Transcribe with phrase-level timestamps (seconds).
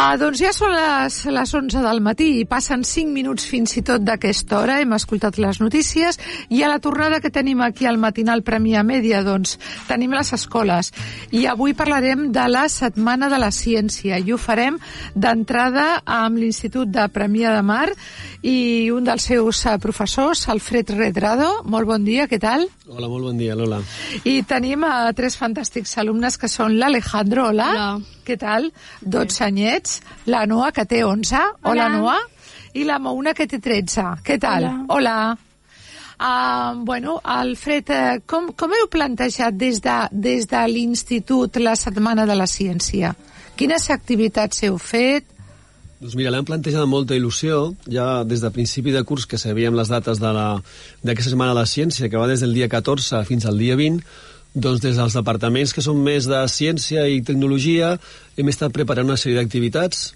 [0.00, 3.82] Ah, doncs ja són les, les 11 del matí i passen 5 minuts fins i
[3.84, 4.78] tot d'aquesta hora.
[4.80, 6.16] Hem escoltat les notícies
[6.48, 9.58] i a la tornada que tenim aquí al matinal Premià Mèdia, doncs
[9.90, 10.88] tenim les escoles.
[11.36, 14.78] I avui parlarem de la Setmana de la Ciència i ho farem
[15.12, 17.90] d'entrada amb l'Institut de Premià de Mar
[18.40, 21.50] i un dels seus eh, professors, Alfred Redrado.
[21.68, 22.64] Molt bon dia, què tal?
[22.88, 23.82] Hola, molt bon dia, Lola.
[24.24, 27.68] I tenim a tres fantàstics alumnes que són l'Alejandro, hola.
[27.76, 28.16] Hola.
[28.30, 28.68] Què tal?
[29.02, 29.89] 12 anyets.
[30.26, 31.36] La Noa, que té 11.
[31.62, 31.88] Hola, Hola.
[31.96, 32.18] Noa.
[32.74, 34.04] I la Mouna, que té 13.
[34.26, 34.68] Què tal?
[34.88, 35.36] Hola.
[36.20, 42.26] Uh, bueno, Alfred, eh, com, com heu plantejat des de, des de l'Institut la Setmana
[42.28, 43.14] de la Ciència?
[43.56, 45.24] Quines activitats heu fet?
[46.00, 49.74] Doncs mira, l'hem plantejat amb molta il·lusió, ja des de principi de curs que sabíem
[49.76, 50.60] les dates de la-
[51.02, 54.04] d'aquesta Setmana de la Ciència, que va des del dia 14 fins al dia 20,
[54.54, 57.94] doncs des dels departaments que són més de ciència i tecnologia
[58.36, 60.10] hem estat preparant una sèrie d'activitats,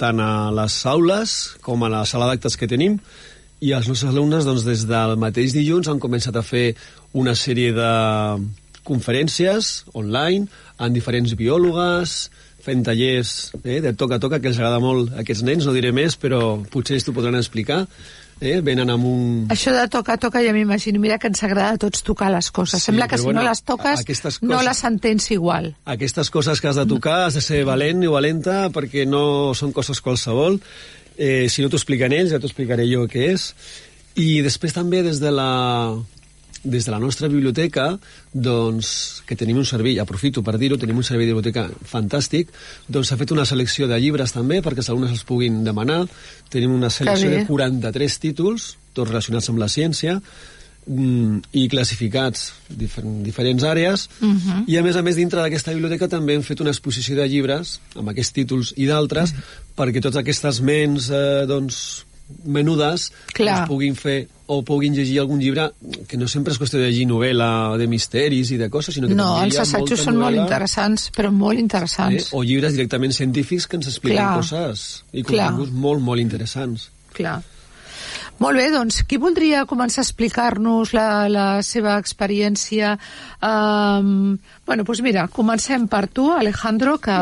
[0.00, 2.98] tant a les aules com a la sala d'actes que tenim,
[3.60, 6.72] i els nostres alumnes, doncs, des del mateix dilluns han començat a fer
[7.12, 7.90] una sèrie de
[8.88, 10.48] conferències online
[10.80, 12.30] amb diferents biòlogues,
[12.64, 15.76] fent tallers eh, de toca a toca, que els agrada molt a aquests nens, no
[15.76, 17.84] diré més, però potser ells t'ho podran explicar.
[18.40, 18.60] Eh?
[18.64, 19.24] Venen amb un...
[19.52, 21.00] Això de tocar, toca, ja m'imagino.
[21.02, 22.80] Mira que ens agrada a tots tocar les coses.
[22.80, 25.74] Sí, Sembla que si bueno, no les toques, aquestes no coses- les entens igual.
[25.84, 29.72] Aquestes coses que has de tocar has de ser valent i valenta perquè no són
[29.76, 30.56] coses qualsevol.
[31.20, 33.50] Eh, si no t'ho expliquen ells, ja t'ho explicaré jo què és.
[34.16, 35.50] I després també des de la,
[36.62, 37.98] des de la nostra biblioteca,
[38.32, 42.52] doncs, que tenim un servei, aprofito per dir-ho, tenim un servei de biblioteca fantàstic,
[42.88, 46.06] doncs s'ha fet una selecció de llibres també perquè els alumnes els puguin demanar.
[46.50, 50.20] Tenim una selecció de 43 títols, tots relacionats amb la ciència,
[50.86, 54.64] mm, i classificats difer diferents àrees Mhm.
[54.66, 57.80] i a més a més dintre d'aquesta biblioteca també hem fet una exposició de llibres
[57.94, 59.34] amb aquests títols i d'altres
[59.76, 62.04] perquè totes aquestes ments eh, doncs,
[62.44, 63.62] menudes Clar.
[63.62, 64.18] doncs, puguin fer
[64.50, 65.68] o puguin llegir algun llibre
[66.10, 69.14] que no sempre és qüestió de llegir novel·la de misteris i de coses, sinó que
[69.14, 72.32] No, també els assajos són molt novel·la, interessants, però molt eh, interessants.
[72.34, 74.36] o llibres directament científics que ens expliquen Clar.
[74.42, 75.52] coses i Clar.
[75.52, 76.90] continguts molt, molt interessants.
[77.14, 77.38] Clar.
[78.40, 82.94] Molt bé, doncs, qui voldria començar a explicar-nos la, la seva experiència?
[83.44, 87.18] Um, bueno, doncs mira, comencem per tu, Alejandro, que,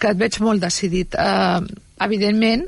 [0.00, 1.18] que et veig molt decidit.
[1.20, 1.60] Uh,
[2.00, 2.64] evidentment,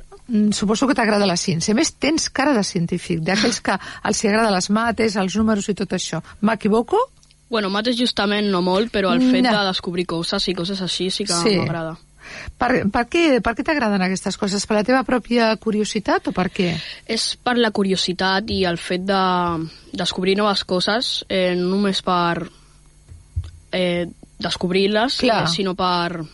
[0.52, 1.74] suposo que t'agrada la ciència.
[1.74, 3.76] A més, tens cara de científic, d'aquells que
[4.08, 6.22] els hi agrada les mates, els números i tot això.
[6.40, 6.96] M'equivoco?
[7.50, 9.52] Bueno, mates justament no molt, però el fet No.
[9.52, 11.56] de descobrir coses i coses així sí que Sí.
[11.58, 11.96] m'agrada.
[12.56, 14.64] Per, per què, per què t'agraden aquestes coses?
[14.66, 16.70] Per la teva pròpia curiositat o per què?
[17.06, 22.48] És per la curiositat i el fet de descobrir noves coses, eh, no només per
[23.72, 24.06] eh,
[24.38, 26.24] descobrir-les, eh, sinó per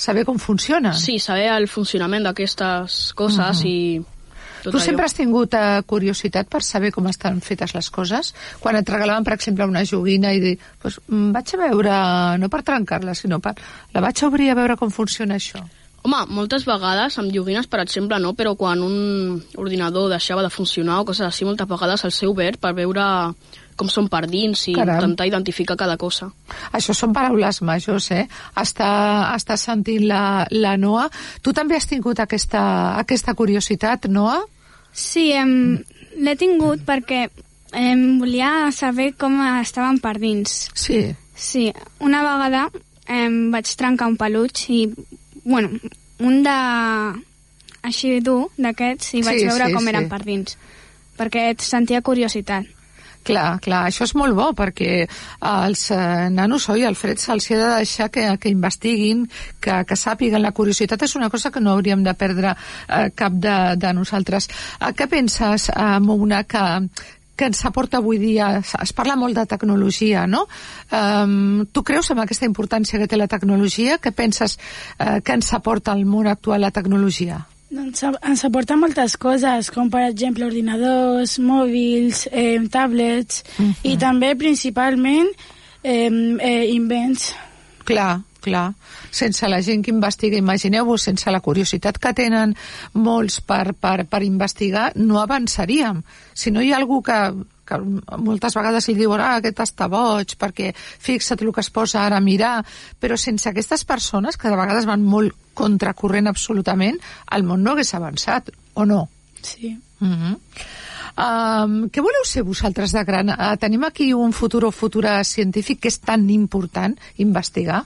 [0.00, 0.94] Saber com funciona.
[0.96, 3.74] sí, saber el funcionament d'aquestes coses i
[4.62, 4.84] tot Tu allò.
[4.84, 8.32] sempre has tingut uh, curiositat per saber com estan fetes les coses?
[8.60, 11.92] Quan et regalaven, per exemple, una joguina i dir, pues, mm, vaig a veure,
[12.40, 13.54] no per trencar-la, sinó per...
[13.94, 15.62] La vaig a obrir a veure com funciona això.
[16.02, 21.00] Home, moltes vegades amb joguines, per exemple, no, però quan un ordinador deixava de funcionar
[21.00, 23.04] o coses així, moltes vegades el seu obert per veure
[23.80, 25.00] com són per dins i Caram.
[25.00, 26.28] intentar identificar cada cosa.
[26.76, 28.26] Això són paraules majors, eh?
[28.60, 28.90] Està,
[29.34, 31.06] està sentint la, la Noa.
[31.40, 32.62] Tu també has tingut aquesta,
[33.00, 34.36] aquesta curiositat, Noa?
[34.92, 35.78] Sí, em,
[36.20, 37.28] l'he tingut perquè
[37.72, 40.68] em volia saber com estaven per dins.
[40.74, 41.00] Sí.
[41.40, 41.68] Sí,
[42.04, 42.66] una vegada
[43.08, 44.80] em vaig trencar un peluig i,
[45.44, 45.70] bueno,
[46.20, 46.56] un de...
[47.86, 49.88] així dur, d'aquests, i vaig Sí, veure sí, com sí.
[49.94, 50.58] eren per dins.
[51.16, 52.66] Perquè et sentia curiositat.
[53.20, 55.04] Clar, clar, això és molt bo perquè
[55.44, 59.26] als eh, nanos, oi, al fred se'ls ha de deixar que, que investiguin,
[59.60, 60.40] que, que sàpiguen.
[60.40, 64.48] La curiositat és una cosa que no hauríem de perdre eh, cap de, de nosaltres.
[64.80, 66.64] Eh, què penses, eh, Mouna, que,
[67.36, 68.54] que ens aporta avui dia?
[68.62, 70.46] Es, es parla molt de tecnologia, no?
[70.88, 74.00] Um, tu creus en aquesta importància que té la tecnologia?
[74.00, 74.58] Què penses
[74.98, 77.44] eh, que ens aporta al món actual la tecnologia?
[77.70, 83.44] Doncs ens aporta moltes coses, com per exemple ordinadors, mòbils, eh, tablets
[83.86, 85.30] i també principalment
[85.84, 87.28] eh, eh, invents.
[87.86, 88.72] Clar, clar.
[89.14, 92.56] Sense la gent que investiga, imagineu-vos, sense la curiositat que tenen
[92.98, 96.02] molts per, per, per investigar, no avançaríem.
[96.34, 97.20] Si no hi ha algú que,
[97.70, 97.78] que
[98.18, 102.18] moltes vegades li diuen ah, aquest està boig, perquè fixa't el que es posa ara
[102.18, 102.58] a mirar,
[102.98, 106.98] però sense aquestes persones, que de vegades van molt contracorrent absolutament,
[107.36, 109.06] el món no hagués avançat, o no?
[109.42, 109.76] Sí.
[110.00, 110.34] Mm -hmm.
[111.24, 113.28] um, què voleu ser vosaltres de gran?
[113.28, 117.84] Uh, tenim aquí un futur o futura científic que és tan important investigar?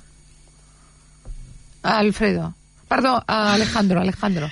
[1.83, 2.55] Alfredo.
[2.89, 4.49] Perdó, uh, Alejandro, Alejandro.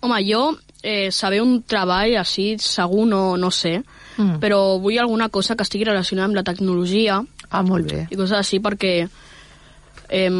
[0.00, 3.82] Home, jo eh, saber un treball així segur no, no sé,
[4.20, 4.38] Mm.
[4.40, 8.06] però vull alguna cosa que estigui relacionada amb la tecnologia Ah, molt bé.
[8.10, 9.08] i coses així perquè
[10.12, 10.30] eh,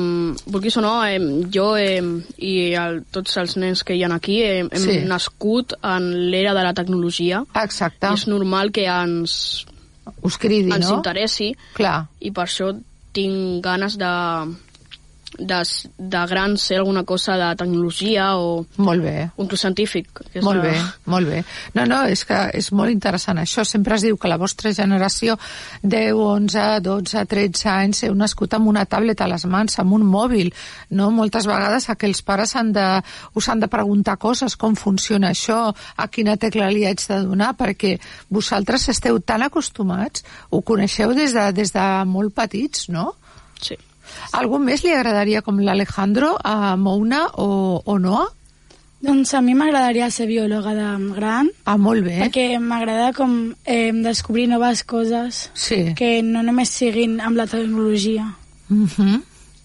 [0.46, 1.18] vulguis o no, eh,
[1.52, 2.02] jo eh,
[2.38, 4.98] i el, tots els nens que hi ha aquí eh, hem Sí.
[5.06, 8.06] nascut en l'era de la tecnologia Exacte.
[8.10, 9.66] i és normal que ens,
[10.22, 10.96] Us cridi, ens no?
[10.96, 12.08] interessi Clar.
[12.20, 12.72] i per això
[13.12, 14.10] tinc ganes de,
[15.40, 15.58] de,
[15.98, 19.30] de gran ser alguna cosa de tecnologia o Molt bé.
[19.36, 20.10] un inclús científic.
[20.30, 21.42] Que és Molt la- bé, molt bé.
[21.74, 23.64] No, no, és que és molt interessant això.
[23.64, 25.38] Sempre es diu que la vostra generació,
[25.82, 30.04] 10, 11, 12, 13 anys, heu nascut amb una tablet a les mans, amb un
[30.06, 30.52] mòbil,
[30.90, 31.10] no?
[31.10, 32.86] Moltes vegades a que els pares han de,
[33.34, 37.54] us han de preguntar coses, com funciona això, a quina tecla li haig de donar,
[37.56, 37.96] perquè
[38.28, 43.14] vosaltres esteu tan acostumats, ho coneixeu des de, des de molt petits, no?
[43.60, 43.76] Sí.
[44.32, 48.26] Algú més li agradaria, com l'Alejandro, a Mouna o, o Noa?
[49.00, 52.18] Doncs a mi m'agradaria ser biòloga de gran, Ah, molt bé.
[52.20, 55.94] perquè m'agrada com eh, descobrir noves coses Sí.
[55.96, 58.34] que no només siguin amb la tecnologia.
[58.68, 59.22] Mhm.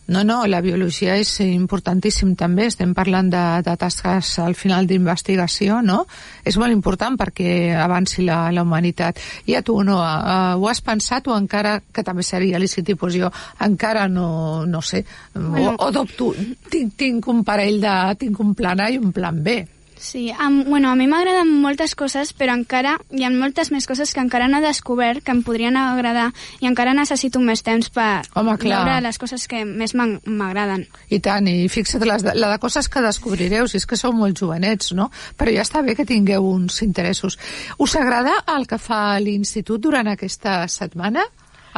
[0.07, 5.79] No, no, la biologia és importantíssim també, estem parlant de, de tasques al final d'investigació,
[5.81, 6.03] no?
[6.45, 9.17] És molt important perquè avanci la, la humanitat.
[9.49, 12.97] I a tu, no, uh, ho has pensat o encara, que també seria lícit, i
[12.99, 13.31] pues jo
[13.65, 15.73] encara no, no sé, Bueno.
[15.73, 16.33] o, o dubto,
[16.69, 19.63] tinc, tinc un parell de, tinc un plan A i un plan B.
[20.05, 24.11] Sí, am, bueno, a mi m'agraden moltes coses, però encara hi ha moltes més coses
[24.13, 26.27] que encara no he descobert que em podrien agradar
[26.61, 28.83] i encara necessito més temps per Home, clar.
[28.83, 30.85] veure les coses que més m'agraden.
[31.09, 34.13] I tant, i fixa't, les de, la de coses que descobrireu, si és que sou
[34.13, 35.09] molt jovenets, no?
[35.39, 37.39] Però ja està bé que tingueu uns interessos.
[37.81, 41.25] Us agrada el que fa l'institut durant aquesta setmana?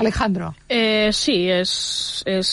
[0.04, 0.52] Alejandro.
[0.68, 1.72] Eh, sí, és,
[2.28, 2.52] és,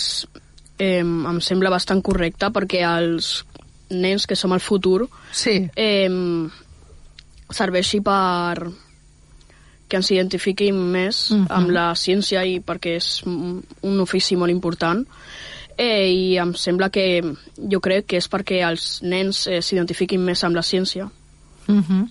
[0.79, 3.41] eh, em sembla bastant correcte perquè els
[3.91, 5.71] nens que som el futur Sí.
[5.77, 6.09] eh,
[7.51, 8.71] serveixi per
[9.89, 11.47] que ens identifiquin més Mhm.
[11.51, 15.05] amb la ciència i perquè és un un ofici molt important
[15.77, 17.21] eh, i em sembla que
[17.59, 21.11] jo crec que és perquè els nens eh, s'identifiquin més amb la ciència.
[21.67, 22.09] Uh -huh.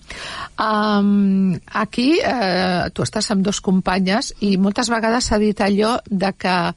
[0.58, 6.32] um, aquí eh, tu estàs amb dos companyes i moltes vegades s'ha dit allò de
[6.32, 6.74] que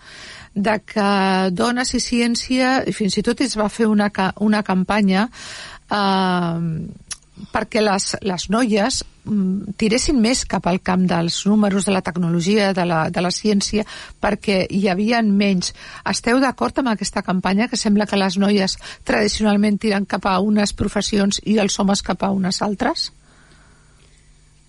[0.58, 1.10] de que
[1.54, 4.10] dones i ciència i fins i tot es va fer una,
[4.42, 5.28] una campanya
[5.94, 6.64] eh,
[7.54, 12.72] perquè les, les noies mm, tiressin més cap al camp dels números, de la tecnologia,
[12.74, 13.86] de la, de la ciència,
[14.22, 15.74] perquè hi havia menys.
[16.10, 20.74] Esteu d'acord amb aquesta campanya que sembla que les noies tradicionalment tiren cap a unes
[20.74, 23.12] professions i els homes cap a unes altres?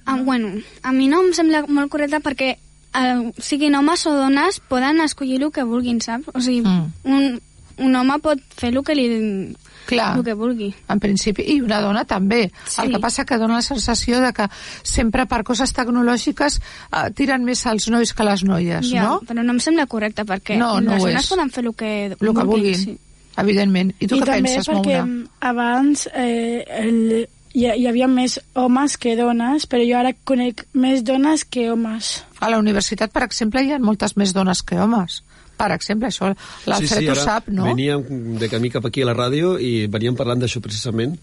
[0.05, 2.55] Ah, bueno, a mi no em sembla molt correcte perquè
[2.98, 6.28] eh, siguin homes o dones poden escollir el que vulguin, saps?
[6.34, 6.92] O sigui, Mm.
[7.04, 7.40] un,
[7.78, 9.54] un home pot fer el que li
[9.86, 10.18] Clar.
[10.18, 10.74] el que vulgui.
[10.88, 12.50] en principi, i una dona també.
[12.66, 12.82] Sí.
[12.82, 14.48] El que passa que dona la sensació de que
[14.82, 19.20] sempre per coses tecnològiques eh, tiren més els nois que les noies, ja, no?
[19.24, 22.34] però no em sembla correcte perquè No, no les dones poden fer el que El
[22.34, 22.98] que vulguin, Sí.
[23.38, 23.94] evidentment.
[24.00, 25.28] I tu I què també penses, perquè Mouna?
[25.40, 27.28] abans eh, el,
[27.58, 32.19] hi, hi havia més homes que dones, però jo ara conec més dones que homes.
[32.38, 35.22] A la universitat, per exemple, hi ha moltes més dones que homes.
[35.58, 36.31] Per exemple, això
[36.70, 37.67] l'Alfred ho ara sap, no?
[37.67, 41.17] Veníem de camí cap aquí a la ràdio i veníem parlant d'això precisament.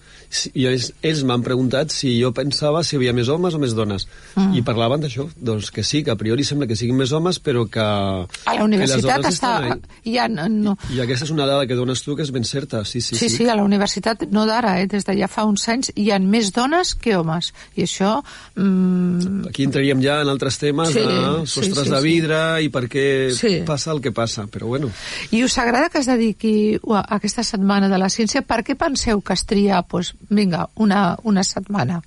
[0.54, 3.76] I ells, ells m'han preguntat si jo pensava si hi havia més homes o més
[3.78, 4.08] dones.
[4.36, 4.58] Mm.
[4.60, 7.66] I parlaven d'això, doncs que sí, que a priori sembla que siguin més homes, però
[7.72, 7.86] que...
[7.86, 9.54] A la universitat està...
[9.66, 13.02] ha, no, I aquesta és una dada que dones tu que és ben certa, sí,
[13.02, 13.16] sí.
[13.16, 16.10] Sí, sí, a la universitat, no d'ara, eh, des de ja fa uns anys, hi
[16.12, 17.54] ha més dones que homes.
[17.80, 18.18] I això...
[18.56, 22.04] Mm, Aquí entraríem ja en altres temes Sí, de sí, sostres sí, de sí.
[22.08, 23.54] vidre i per què Sí.
[23.68, 24.92] passa el que passa, però bueno.
[25.32, 28.42] I us agrada que es dediqui a aquesta setmana de la ciència?
[28.42, 32.02] Per què penseu que es tria, pues, vinga, una, una setmana?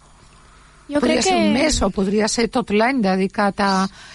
[0.89, 1.47] Jo podria crec ser que...
[1.47, 3.73] un mes o podria ser tot l'any dedicat a,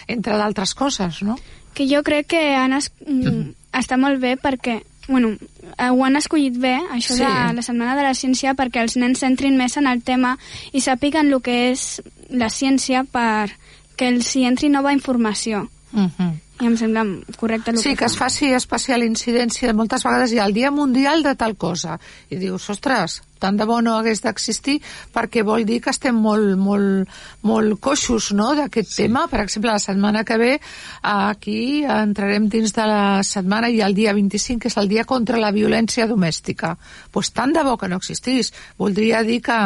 [0.07, 1.37] entre d'altres coses, no?
[1.73, 2.91] que jo crec que han es...
[3.05, 3.53] mm.
[3.73, 7.19] està molt bé perquè bueno, eh, ho han escollit bé, això Sí.
[7.19, 7.23] sí.
[7.25, 10.37] de la Setmana de la Ciència, perquè els nens s'entrin més en el tema
[10.71, 13.51] i sàpiguen el que és la ciència per
[13.97, 15.67] que els hi entri nova informació.
[15.91, 16.31] Uh -huh.
[16.63, 17.03] I em sembla
[17.35, 18.29] correcte el Sí, que que es fa.
[18.29, 19.73] faci especial incidència.
[19.75, 21.97] Moltes vegades hi ha el Dia Mundial de tal cosa.
[22.31, 24.77] I dius, ostres, tant de bo no hagués d'existir
[25.11, 27.09] perquè vol dir que estem molt, molt,
[27.43, 29.01] molt coixos no, d'aquest sí.
[29.03, 29.25] tema.
[29.27, 30.53] Per exemple, la setmana que ve
[31.01, 35.41] aquí entrarem dins de la setmana i el dia 25, que és el dia contra
[35.41, 36.77] la violència domèstica.
[36.77, 38.53] Doncs pues tant de bo que no existís.
[38.79, 39.59] Voldria dir que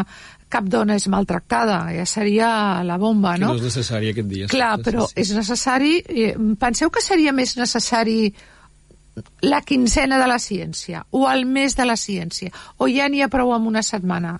[0.50, 2.50] cap dona és maltractada, ja seria
[2.88, 3.48] la bomba, Que no?
[3.54, 4.48] no és necessari aquest dia.
[4.52, 5.98] Clar, però és necessari...
[6.08, 8.34] eh, Penseu que seria més necessari
[9.42, 13.32] la quinzena de la ciència o el mes de la ciència o ja n'hi ha
[13.34, 14.36] prou amb una setmana?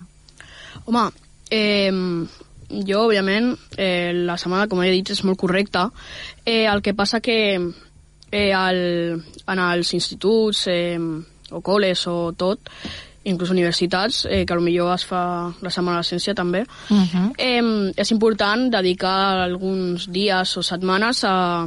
[0.86, 1.08] Home,
[1.50, 1.90] eh,
[2.70, 5.88] jo, òbviament, eh, la setmana, com he dit, és molt correcta.
[6.44, 7.38] Eh, el que passa que
[8.30, 8.80] eh, el,
[9.46, 10.96] en els instituts eh,
[11.50, 12.70] o col·les o tot,
[13.28, 15.20] inclús universitats, eh, que millor es fa
[15.60, 17.32] la Setmana de la Ciència també, uh -huh.
[17.38, 21.66] eh, és important dedicar alguns dies o setmanes a,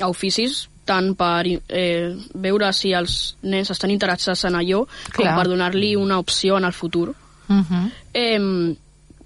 [0.00, 5.16] a oficis tant per eh, veure si els nens estan interessats en allò Clar.
[5.16, 7.14] com per donar-li una opció en el futur.
[7.48, 7.90] Uh -huh.
[8.12, 8.76] eh,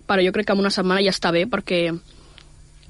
[0.07, 1.99] però jo crec que en una setmana ja està bé perquè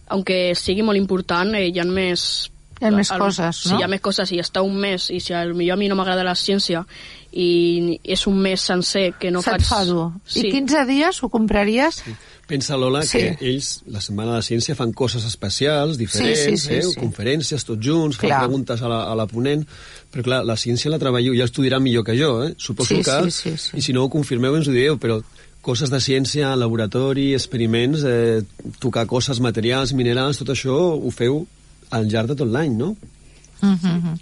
[0.09, 3.71] aunque sigui molt important, eh, hi ha més hi ha més el, coses, no?
[3.73, 5.89] Si hi ha més coses, i està un mes, i si a millor a mi
[5.91, 6.85] no m'agrada la ciència,
[7.33, 9.69] i és un mes sencer que no Se't faig...
[9.69, 10.09] fa dur.
[10.25, 10.47] Sí.
[10.47, 12.03] I 15 dies ho compraries?
[12.05, 12.17] Sí.
[12.49, 13.19] Pensa, Lola, sí.
[13.19, 16.87] que ells, la Setmana de la Ciència, fan coses especials, diferents, sí, sí, sí, eh?
[16.87, 16.95] sí.
[16.97, 18.39] conferències, tots junts, fan clar.
[18.47, 19.67] preguntes a la, a la ponent,
[20.09, 22.55] però clar, la ciència la treballo, ja estudiarà millor que jo, eh?
[22.57, 23.77] Suposo sí, que, sí, sí, sí.
[23.77, 25.21] i si no ho confirmeu ens ho dieu, però
[25.61, 28.41] coses de ciència, laboratori, experiments, eh,
[28.81, 31.43] tocar coses materials, minerals, tot això ho feu
[31.91, 32.97] al llarg de tot l'any, no?
[33.61, 34.17] Mm -hmm.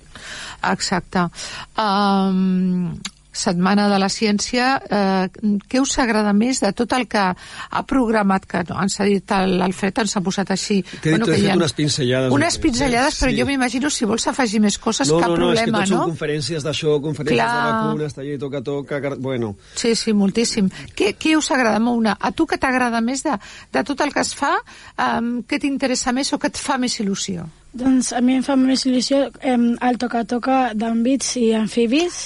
[0.73, 1.29] Exacte.
[1.77, 3.01] Um,
[3.37, 8.47] Setmana de la Ciència, eh, què us agrada més de tot el que ha programat,
[8.49, 10.81] que no, ens ha dit l'Alfred, ens ha posat així...
[11.03, 11.57] T'he bueno, dit, ha...
[11.59, 12.33] unes pinzellades.
[12.35, 13.41] Unes pinzellades, però sí.
[13.41, 15.77] jo m'imagino si vols afegir més coses, no, cap no, no, problema, no?
[15.77, 17.51] No, és que tot són conferències d'això, conferències Clar.
[17.57, 19.03] de vacunes, taller toca, toca...
[19.17, 19.53] Bueno.
[19.75, 20.71] Sí, sí, moltíssim.
[20.97, 22.17] Què, què us agrada, Mouna?
[22.17, 23.37] A tu què t'agrada més de,
[23.73, 24.55] de tot el que es fa?
[24.97, 27.47] Um, què t'interessa més o què et fa més il·lusió?
[27.77, 32.23] Doncs a mi em fa més il·lusió eh, el toca-toca d'àmbits i amfibis,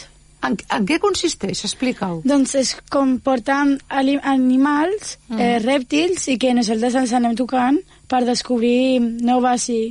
[0.47, 1.65] en, en què consisteix?
[1.69, 2.21] Explica-ho.
[2.25, 5.39] Doncs és com porten animals, mm.
[5.39, 7.81] eh, rèptils, i que nosaltres els anem tocant
[8.11, 9.83] per descobrir noves i,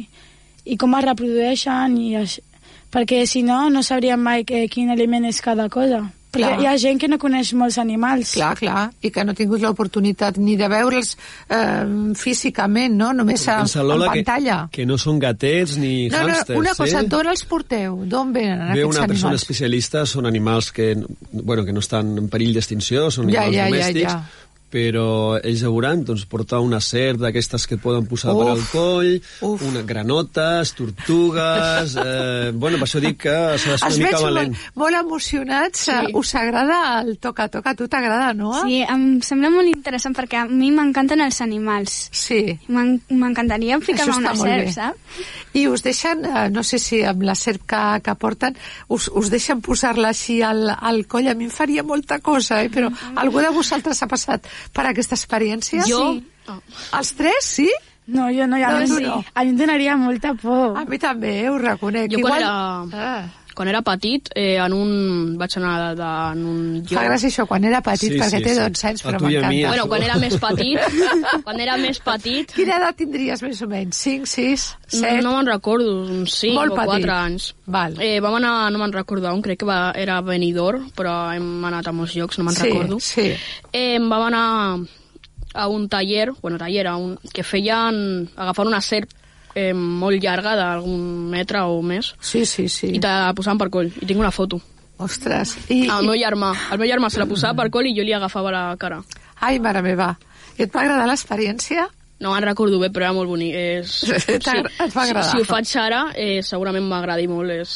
[0.65, 2.15] i com es reprodueixen, i
[2.89, 6.07] perquè si no, no sabríem mai que, quin aliment és cada cosa.
[6.29, 6.59] Clar.
[6.61, 8.35] Hi ha gent que no coneix molts animals.
[8.37, 13.09] Clar, clar, i que no ha tingut l'oportunitat ni de veure'ls eh, físicament, no?
[13.17, 14.59] Només a, en pantalla.
[14.69, 17.09] Que, que no són gatets ni no, hàmsters, no, una cosa, eh?
[17.09, 18.03] d'on els porteu?
[18.09, 19.15] D'on venen Ve aquests una animals?
[19.15, 20.91] persona especialista, són animals que,
[21.31, 25.39] bueno, que no estan en perill d'extinció, són ja, animals ja, domèstics, ja, ja però
[25.39, 29.11] ells veuran doncs, portar una serp d'aquestes que et poden posar uf, per al coll,
[29.49, 29.65] uf.
[29.69, 31.97] una granotes, tortugues...
[32.09, 34.53] Eh, bueno, per això dic que s'ha de ser una mica valent.
[34.53, 35.81] Molt, molt emocionats.
[35.89, 36.13] Sí.
[36.15, 37.73] Us agrada el toca-toca?
[37.73, 38.53] A tu t'agrada, no?
[38.63, 41.97] Sí, em sembla molt interessant perquè a mi m'encanten els animals.
[42.15, 42.39] Sí.
[42.69, 45.19] M'encantaria ficar-me una serp, saps?
[45.59, 48.57] I us deixen, eh, no sé si amb la serp que, que porten,
[48.87, 51.29] us, us deixen posar-la així al, al coll.
[51.29, 52.71] A mi em faria molta cosa, eh?
[52.73, 53.17] però mm.
[53.21, 55.85] algú de vosaltres ha passat per aquesta experiència?
[55.89, 56.03] Jo?
[56.13, 56.23] Sí.
[56.49, 56.59] Oh.
[56.99, 57.69] Els tres, sí?
[58.09, 59.05] No, jo no, ja no, no, sí.
[59.05, 59.19] no.
[59.33, 60.77] A mi em donaria molta por.
[60.79, 62.09] A mi també, ho reconec.
[62.13, 62.47] Jo Igual...
[62.47, 63.11] quan era...
[63.11, 64.91] Ah quan era petit, eh, en un...
[65.35, 66.93] vaig anar de, en un lloc...
[66.93, 69.49] Fa gràcia això, quan era petit, sí, perquè sí, té 12 anys, però m'encanta.
[69.67, 70.79] Bueno, quan era més petit,
[71.49, 72.53] quan era més petit...
[72.55, 73.99] Quina edat tindries, més o menys?
[74.07, 75.03] 5, 6, 7?
[75.17, 77.49] No, no me'n recordo, uns 5 Molt o 4 anys.
[77.67, 77.99] Val.
[77.99, 81.91] Eh, vam anar, no me'n recordo on, crec que va, era Benidorm, però hem anat
[81.91, 83.03] a molts llocs, no me'n sí, recordo.
[83.03, 83.27] Sí,
[83.75, 84.47] eh, vam anar
[85.51, 89.11] a un taller, bueno, taller, a un, que feien agafar una serp
[89.59, 92.13] eh, molt llarga, d'algun metre o més.
[92.21, 92.93] Sí, sí, sí.
[92.95, 93.91] I te la posaven per coll.
[93.99, 94.61] I tinc una foto.
[94.99, 95.55] Ostres.
[95.71, 96.51] I, el meu germà.
[96.73, 98.99] El meu germà se la posava per coll i jo li agafava la cara.
[99.39, 100.11] Ai, mare meva.
[100.57, 101.87] I et va agradar l'experiència?
[102.19, 103.55] No me'n recordo bé, però era molt bonic.
[103.55, 103.95] És...
[104.03, 104.43] Sí, et
[104.91, 105.29] va agradar.
[105.29, 107.55] Si, si ho faig ara, eh, segurament m'agradi molt.
[107.55, 107.73] És...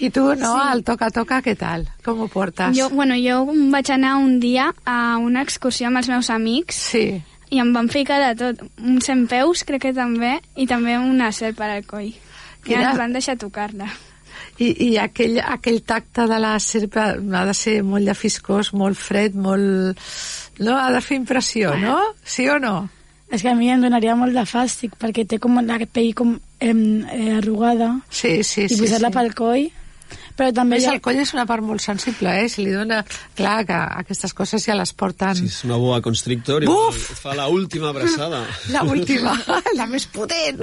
[0.00, 0.68] I tu, no, sí.
[0.72, 1.84] al toca-toca, què tal?
[2.06, 2.72] Com ho portes?
[2.78, 3.42] Jo, bueno, jo
[3.74, 6.80] vaig anar un dia a una excursió amb els meus amics.
[6.94, 7.04] Sí
[7.50, 8.62] i em van ficar de tot.
[8.78, 12.12] Un cent peus, crec que també, i també una serp per al coll.
[12.68, 13.88] I ens van deixar tocar-la.
[14.60, 19.34] I, i aquell, aquell tacte de la serp ha de ser molt llafiscós, molt fred,
[19.34, 20.00] molt...
[20.60, 20.76] No?
[20.76, 21.96] Ha de fer impressió, no?
[22.24, 22.74] Sí o no?
[23.30, 26.34] És que a mi em donaria molt de fàstic, perquè té com la pell com
[26.36, 27.94] eh, eh, arrugada.
[28.10, 28.76] Sí, sí, I sí.
[28.76, 29.16] I posar-la sí.
[29.16, 29.68] pel coll
[30.36, 30.94] però també Més ha...
[30.96, 32.48] el coll és una part molt sensible, eh?
[32.52, 33.02] Si li dona...
[33.38, 35.36] Clar, que aquestes coses ja les porten...
[35.38, 37.00] Sí, és una boa constrictor i Uf!
[37.22, 38.42] fa la última abraçada.
[38.74, 39.36] la última,
[39.80, 40.62] la més potent.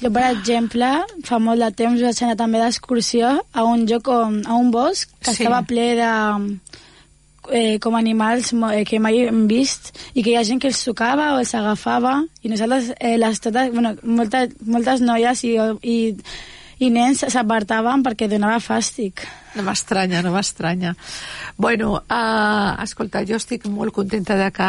[0.00, 0.90] Jo, per exemple,
[1.28, 5.10] fa molt de temps vaig anar també d'excursió a un lloc, on, a un bosc
[5.20, 5.42] que sí.
[5.42, 6.12] estava ple de
[7.50, 10.82] eh, com animals eh, que mai hem vist i que hi ha gent que els
[10.84, 15.96] tocava o els agafava i nosaltres, eh, les totes, bueno, moltes, moltes noies i, i
[16.80, 19.26] i nens s'apartaven perquè donava fàstic.
[19.56, 20.94] No m'estranya, no m'estranya.
[21.58, 24.68] Bueno, uh, escolta, jo estic molt contenta de que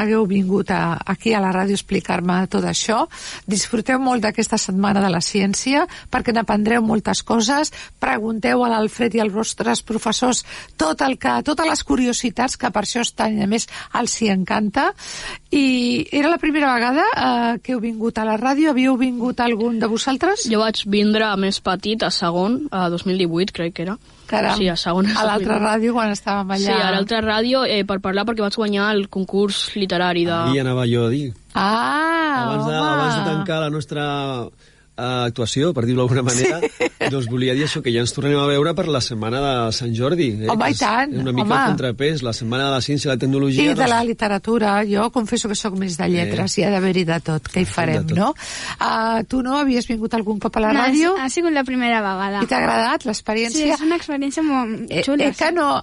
[0.00, 3.02] hagueu vingut a, aquí a la ràdio a explicar-me tot això.
[3.50, 7.72] Disfruteu molt d'aquesta setmana de la ciència perquè n'aprendreu moltes coses.
[7.98, 10.44] Pregunteu a l'Alfred i als vostres professors
[10.78, 13.66] tot el que, totes les curiositats que per això estan, a més
[13.98, 14.90] els hi encanta.
[15.50, 18.70] I era la primera vegada eh, que heu vingut a la ràdio.
[18.70, 20.46] Havíeu vingut algun de vosaltres?
[20.46, 23.96] Jo vaig vindre més petit, a segon, a 2018 crec que era.
[24.30, 25.14] Caram, Sí, a segona.
[25.18, 26.66] a l'altra ràdio quan estàvem allà.
[26.68, 30.36] Sí, a l'altra ràdio eh, per parlar perquè vaig guanyar el concurs literari de...
[30.36, 31.30] Ahir anava jo a dir.
[31.54, 32.90] Ah, abans, de, home.
[32.94, 34.04] abans de tancar la nostra
[35.00, 36.60] uh, actuació, per dir-ho d'alguna manera,
[37.10, 39.94] doncs volia dir això, que ja ens tornem a veure per la setmana de Sant
[39.96, 40.28] Jordi.
[40.44, 41.60] Eh, Home, i tant, És una mica home.
[41.72, 43.64] contrapès, la setmana de la ciència i la tecnologia.
[43.64, 44.74] I de la doncs, literatura.
[44.86, 46.60] Jo confesso que sóc més de lletres, Eh.
[46.60, 47.48] hi ha d'haver-hi de tot.
[47.50, 48.16] Què hi farem, tot.
[48.18, 48.34] no?
[48.80, 51.14] Uh, tu no havies vingut algun cop a la No, ràdio?
[51.18, 52.42] ha sigut la primera vegada.
[52.42, 53.74] I t'ha agradat Sí, l'experiència?
[53.74, 55.24] és una experiència molt Eh, xula.
[55.24, 55.80] eh, que no,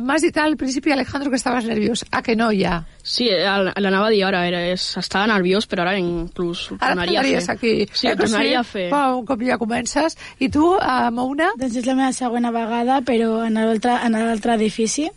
[0.00, 2.04] m'has dit al principi, Alejandro, que estaves nerviós.
[2.10, 2.84] A que no, ja?
[3.02, 7.88] Sí, l'anava a dir ara, era, estava nerviós, però ara inclús Ara tornaries aquí.
[7.92, 8.88] Sí, eh, tornaria a fer.
[8.92, 10.16] Va, un cop ja comences.
[10.38, 11.52] I tu, uh, Mouna?
[11.58, 15.08] Doncs és la meva segona vegada, però en l'altre edifici,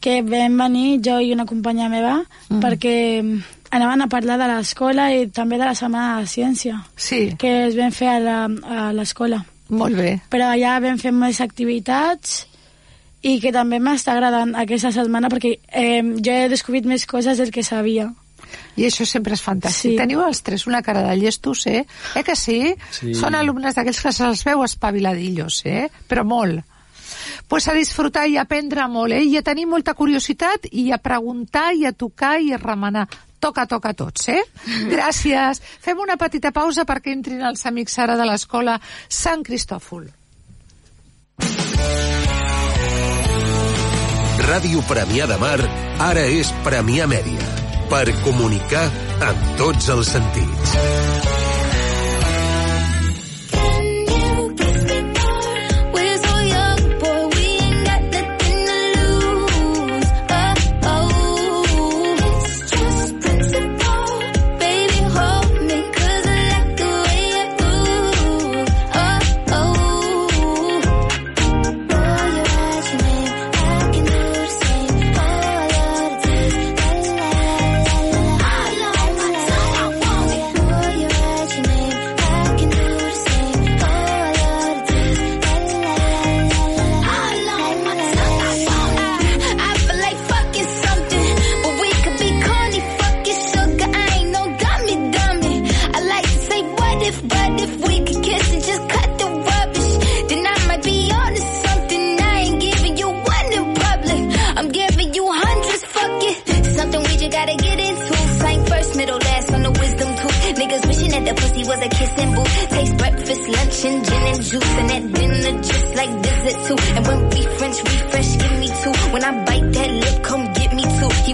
[0.00, 2.18] que vam venir jo i una companya meva
[2.50, 2.58] mm.
[2.60, 2.94] perquè
[3.70, 7.66] anaven a parlar de l'escola i també de la Setmana de la Ciència, Sí, que
[7.66, 9.44] es vam fer a la- a l'escola.
[9.68, 10.20] molt bé.
[10.30, 12.46] Però allà vam fer més activitats
[13.26, 17.50] i que també m'està agradant aquesta setmana perquè eh, jo he descobrit més coses del
[17.50, 18.12] que sabia.
[18.76, 19.94] I això sempre és fantàstic.
[19.94, 19.98] Sí.
[19.98, 21.84] Teniu els tres una cara de llestos, eh?
[22.14, 22.74] Eh que sí?
[22.92, 23.14] Sí.
[23.16, 25.86] Són alumnes d'aquells que se'ls veu espaviladillos, eh?
[26.08, 26.64] Però molt.
[27.48, 29.22] Pues a disfrutar i a aprendre molt, eh?
[29.24, 33.06] I a tenir molta curiositat i a preguntar i a tocar i a remenar.
[33.38, 34.42] Toca, toca tots, eh?
[34.90, 35.60] Gràcies.
[35.80, 38.78] Fem una petita pausa perquè entrin els amics ara de l'escola
[39.08, 40.08] Sant Cristòfol.
[44.46, 45.60] Ràdio Premià de Mar
[46.00, 47.65] ara és Premià Mèdia.
[47.90, 48.86] Per comunicar
[49.28, 51.45] amb tots els sentits.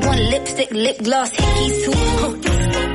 [0.07, 1.85] one lipstick, lip gloss, hickeys
[2.87, 2.92] too.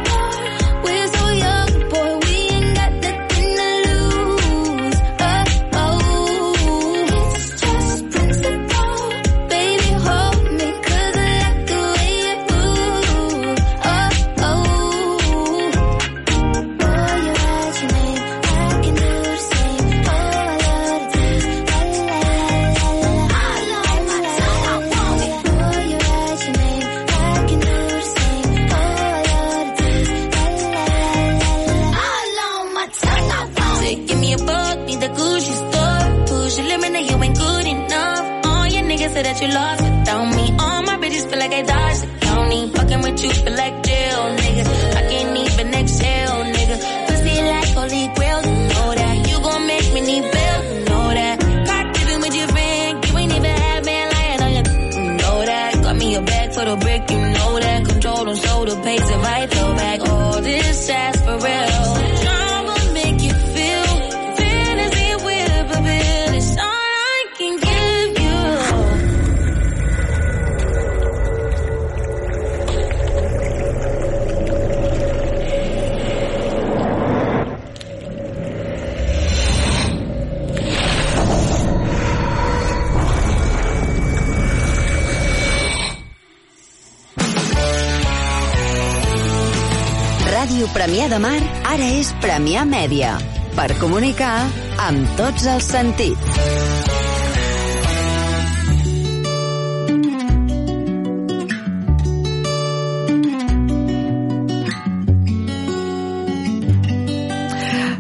[90.88, 93.10] Premià de Mar ara és Premià Mèdia.
[93.58, 94.46] Per comunicar
[94.80, 96.38] amb tots els sentits.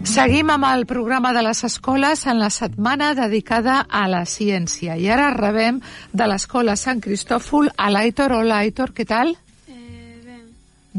[0.07, 4.95] Seguim amb el programa de les escoles en la setmana dedicada a la ciència.
[4.95, 5.81] I ara rebem
[6.13, 8.37] de l'escola Sant Cristòfol a l'Aitor.
[8.39, 9.35] Hola, Aitor, què tal?
[9.67, 9.75] Eh,
[10.23, 10.39] bé.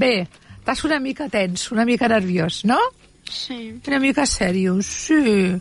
[0.04, 0.12] Bé
[0.68, 2.76] estàs una mica tens, una mica nerviós, no?
[3.24, 3.80] Sí.
[3.88, 5.56] Una mica seriós, sí.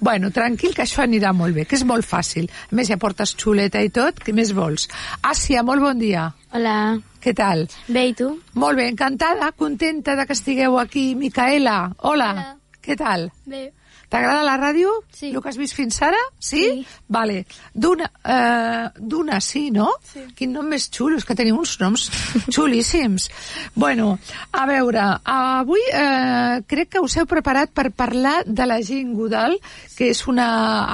[0.00, 2.48] Bueno, tranquil, que això anirà molt bé, que és molt fàcil.
[2.48, 4.88] A més, ja portes xuleta i tot, què més vols?
[5.20, 6.30] Àsia, molt bon dia.
[6.56, 6.96] Hola.
[7.20, 7.66] Què tal?
[7.92, 8.30] Bé, i tu?
[8.56, 11.12] Molt bé, encantada, contenta de que estigueu aquí.
[11.14, 12.32] Micaela, hola.
[12.32, 12.48] Hola.
[12.82, 13.28] Què tal?
[13.44, 13.66] Bé.
[14.12, 14.90] T'agrada la ràdio?
[15.08, 15.30] Sí.
[15.30, 16.18] El que has vist fins ara?
[16.36, 16.60] Sí?
[16.60, 16.82] Sí.
[17.08, 17.46] Vale.
[17.72, 19.88] D'una, eh, d'una sí, no?
[20.04, 20.26] Sí.
[20.36, 22.04] Quin nom més xulo, és que teniu uns noms
[22.52, 23.30] xulíssims.
[23.74, 24.18] Bueno,
[24.52, 29.56] a veure, avui eh, crec que us heu preparat per parlar de la Jean Goodall,
[29.96, 30.48] que és una...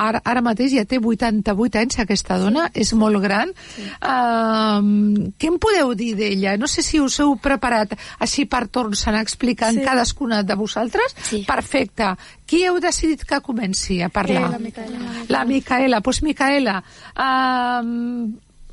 [0.09, 2.85] Ara, ara mateix ja té 88 anys, aquesta dona, sí.
[2.87, 3.51] és molt gran.
[3.75, 3.89] Sí.
[3.89, 6.55] Eh, què em podeu dir d'ella?
[6.61, 9.83] No sé si us heu preparat així per torns anar explicant sí.
[9.83, 11.19] cadascuna de vosaltres.
[11.19, 11.43] Sí.
[11.49, 12.15] Perfecte.
[12.49, 14.47] Qui heu decidit que comenci a parlar?
[14.47, 14.99] Eh, la Micaela.
[15.29, 15.99] La Micaela.
[15.99, 16.79] Doncs pues Micaela,
[17.21, 17.91] um,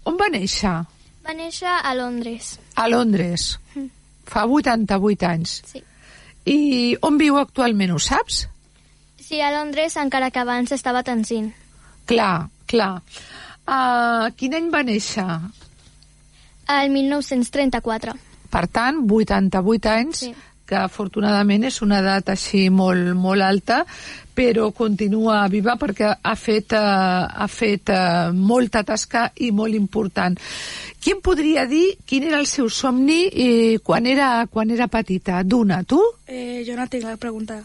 [0.07, 0.77] on va néixer?
[1.25, 2.53] Va néixer a Londres.
[2.79, 3.49] A Londres.
[4.25, 5.59] Fa 88 anys.
[5.67, 5.83] Sí.
[6.45, 6.57] I
[7.03, 8.45] on viu actualment, ho saps?
[9.19, 11.51] Sí, a Londres, encara que abans estava a Tenzin.
[12.05, 13.01] Clar, clar.
[13.65, 15.25] Uh, quin any va néixer?
[16.69, 18.13] El 1934.
[18.53, 20.35] Per tant, 88 anys, Sí.
[20.65, 23.83] Que afortunadament és una edat així molt, molt alta,
[24.35, 30.35] però continua viva perquè ha fet, eh, ha fet eh, molta tasca i molt important.
[30.99, 35.43] Qui em podria dir quin era el seu somni eh, quan, era, quan era petita?
[35.43, 36.01] Duna, tu?
[36.27, 37.61] Eh, jo no tinc la pregunta.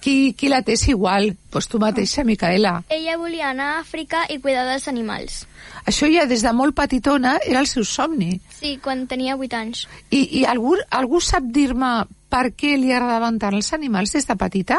[0.00, 1.26] Qui, qui la té és igual?
[1.34, 2.78] Doncs pues tu mateixa, Micaela.
[2.88, 5.42] Ella volia anar a Àfrica i cuidar dels animals.
[5.84, 8.38] Això ja des de molt petitona era el seu somni.
[8.56, 9.82] Sí, quan tenia 8 anys.
[10.10, 14.36] I, i algú, algú sap dir-me per què li agradaven tant els animals des de
[14.40, 14.78] petita?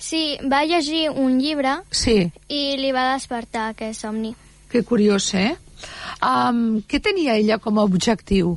[0.00, 4.34] Sí, va llegir un llibre Sí, i li va despertar aquest somni.
[4.70, 5.56] que curiós, eh?
[6.22, 8.54] Um, què tenia ella com a objectiu?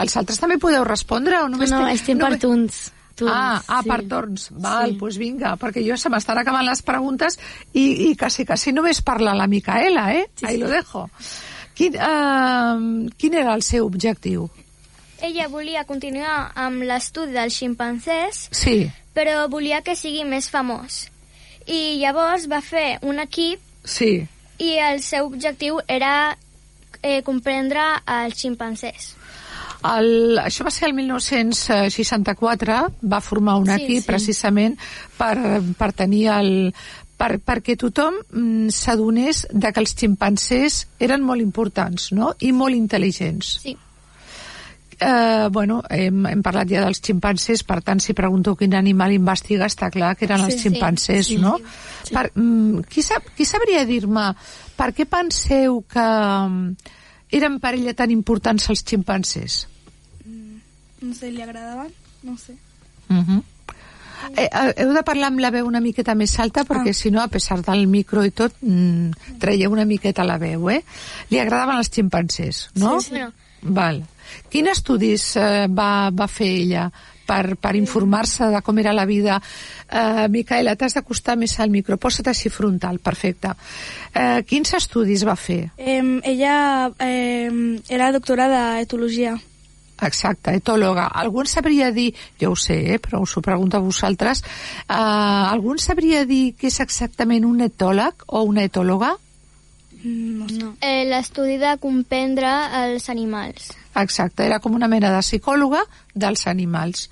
[0.00, 1.70] Els altres també podeu respondre o només...
[1.72, 3.36] No, estem per només- turns.
[3.36, 3.88] Ah, ah, sí.
[3.92, 4.48] per torns.
[4.56, 4.96] Val, Sí.
[4.96, 7.38] doncs pues vinga, perquè jo se m'estan acabant les preguntes
[7.72, 10.26] i, i quasi, quasi només parla la Micaela, eh?
[10.42, 11.06] Ahí lo dejo.
[11.76, 14.48] Quin, uh, quin era el seu objectiu?
[15.22, 21.06] Ella volia continuar amb l'estudi dels ximpanzés, Sí, però volia que sigui més famós.
[21.68, 24.26] I llavors va fer un equip sí.
[24.58, 26.36] i el seu objectiu era
[27.02, 29.14] eh, comprendre els ximpanzés.
[29.88, 34.06] El, això va ser el 1964, va formar un Sí, equip sí.
[34.10, 34.74] precisament
[35.16, 35.36] per,
[35.78, 36.50] per tenir el,
[37.16, 42.34] per, perquè tothom mm, s'adonés de que els ximpancers eren molt importants no?
[42.40, 43.54] i molt intel·ligents.
[43.64, 43.76] Sí.
[45.00, 49.64] Eh, bueno, hem, hem parlat ja dels ximpancers, per tant, si pregunto quin animal investiga,
[49.64, 51.54] està clar que eren Sí, els sí, ximpancers, sí, no?
[52.04, 52.12] sí.
[52.12, 54.26] Per, mm, qui, sap, qui sabria dir-me
[54.76, 56.96] per què penseu que mm,
[57.40, 59.62] eren per ella tan importants els ximpancers?
[61.00, 61.92] No sé, li agradaven?
[62.22, 62.52] No sé.
[63.08, 63.42] Uh -huh.
[64.36, 66.94] eh, heu de parlar amb la veu una miqueta més alta perquè Ah.
[66.94, 70.84] si no, a pesar del micro i tot, mm, traieu una miqueta la veu, eh?
[71.30, 73.00] Li agradaven els ximpancers, no?
[73.00, 73.20] Sí, sí.
[73.62, 74.04] Val.
[74.48, 76.90] Quin estudis eh, va, va fer ella
[77.26, 79.40] per, per informar-se de com era la vida?
[79.90, 81.96] Eh, Micaela, t'has d'acostar més al micro.
[81.96, 83.52] Posa't així frontal, perfecte.
[84.14, 85.70] Eh, quins estudis va fer?
[85.76, 89.38] Eh, ella eh, era doctora d'etologia.
[90.02, 91.06] Exacte, etòloga.
[91.22, 92.10] Algú ens sabria dir,
[92.40, 96.54] jo ho sé, eh, però us ho pregunto a vosaltres, eh, algú ens sabria dir
[96.56, 99.16] què és exactament un etòleg o una etòloga?
[100.02, 100.58] No sé.
[100.58, 100.74] No.
[100.80, 102.48] eh, l'estudi de comprendre
[102.86, 103.74] els animals.
[103.94, 105.82] Exacte, era com una mena de psicòloga
[106.14, 107.10] dels animals.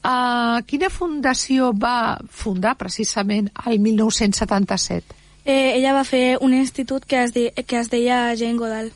[0.00, 5.16] Uh, quina fundació va fundar precisament el 1977?
[5.44, 8.92] Eh, ella va fer un institut que es, de, que es deia Jane Goodall.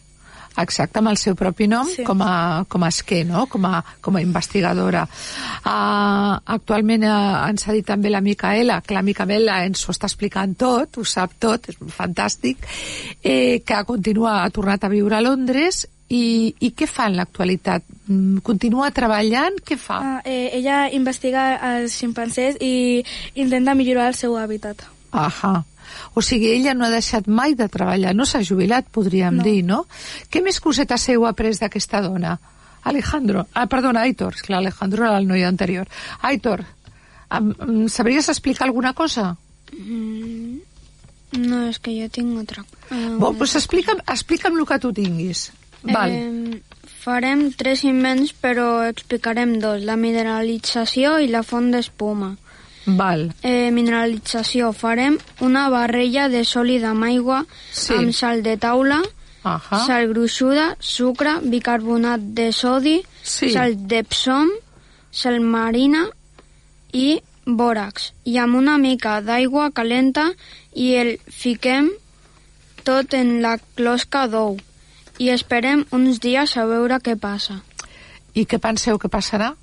[0.56, 2.04] Exacte, amb el seu propi nom, Sí.
[2.06, 3.46] com, a, com a esquer, no?
[3.50, 5.02] com, a, com a investigadora.
[5.64, 10.06] Uh, actualment uh, ens ha dit també la Micaela, que la Micaela ens ho està
[10.06, 12.68] explicant tot, ho sap tot, és fantàstic,
[13.22, 17.82] eh, que continua, ha tornat a viure a Londres i, i què fa en l'actualitat?
[18.06, 19.56] Mm, Continua treballant?
[19.64, 19.98] Què fa?
[19.98, 23.02] Ah, eh, ella investiga els ximpanzés i
[23.34, 24.84] intenta millorar el seu hàbitat.
[25.10, 25.62] Ahà.
[26.14, 29.42] O sigui, ella no ha deixat mai de treballar, no s'ha jubilat, podríem No.
[29.42, 29.86] dir, no?
[30.30, 32.38] Què més cosetes heu après d'aquesta dona?
[32.84, 35.88] Alejandro, ah, perdona, Aitor, esclar, Alejandro era el noi anterior.
[36.20, 36.64] Aitor,
[37.30, 39.36] em, em sabries explicar alguna cosa?
[41.34, 42.62] No, és que jo tinc otra.
[42.90, 45.48] Um, Bon, doncs explica'm, explica'm el que tu tinguis.
[45.82, 46.12] Val.
[46.12, 46.60] Eh,
[47.02, 52.36] farem tres invents, però explicarem dos, la mineralització i la font d'espuma.
[52.86, 53.34] Val.
[53.42, 54.72] Eh, mineralització.
[54.72, 57.94] Farem una barreja de sòlid amb aigua Sí.
[57.94, 59.02] amb sal de taula,
[59.42, 59.86] Ahà.
[59.86, 63.50] sal gruixuda, sucre, bicarbonat de sodi, Sí.
[63.50, 64.50] sal d'Epsom,
[65.10, 66.08] sal marina
[66.92, 68.12] i bòrax.
[68.24, 70.32] I amb una mica d'aigua calenta
[70.74, 71.90] i el fiquem
[72.84, 74.58] tot en la closca d'ou.
[75.18, 77.62] I esperem uns dies a veure què passa.
[78.34, 79.54] I què penseu que passarà?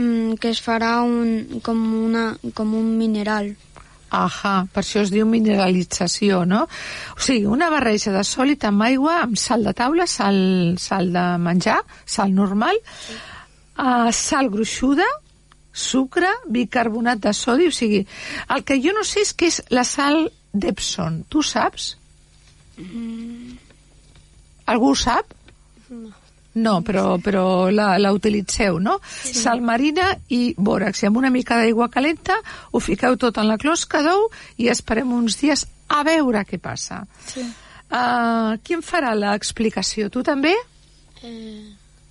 [0.00, 3.50] Mm, que es farà un, com, una, com un mineral.
[4.16, 6.64] Ahà, per això es diu mineralització, no?
[7.14, 10.38] O sigui, una barreja de sòlid amb aigua, amb sal de taula, sal,
[10.82, 11.78] sal de menjar,
[12.16, 12.80] sal normal,
[13.76, 15.06] uh, sal gruixuda,
[15.70, 18.00] sucre, bicarbonat de sodi, o sigui,
[18.56, 21.22] el que jo no sé és què és la sal d'Epsom.
[21.30, 21.92] Tu saps?
[24.70, 25.36] Algú ho sap?
[25.90, 26.10] No,
[26.86, 28.98] però, però la, la utilitzeu, no?
[29.24, 29.34] Sí.
[29.40, 31.02] Sal marina i bòrax.
[31.02, 32.36] I amb una mica d'aigua calenta
[32.70, 34.28] ho fiqueu tot en la closca d'ou
[34.60, 37.02] i esperem uns dies a veure què passa.
[37.26, 37.42] Sí.
[37.90, 40.10] Uh, qui em farà l'explicació?
[40.14, 40.52] Tu també?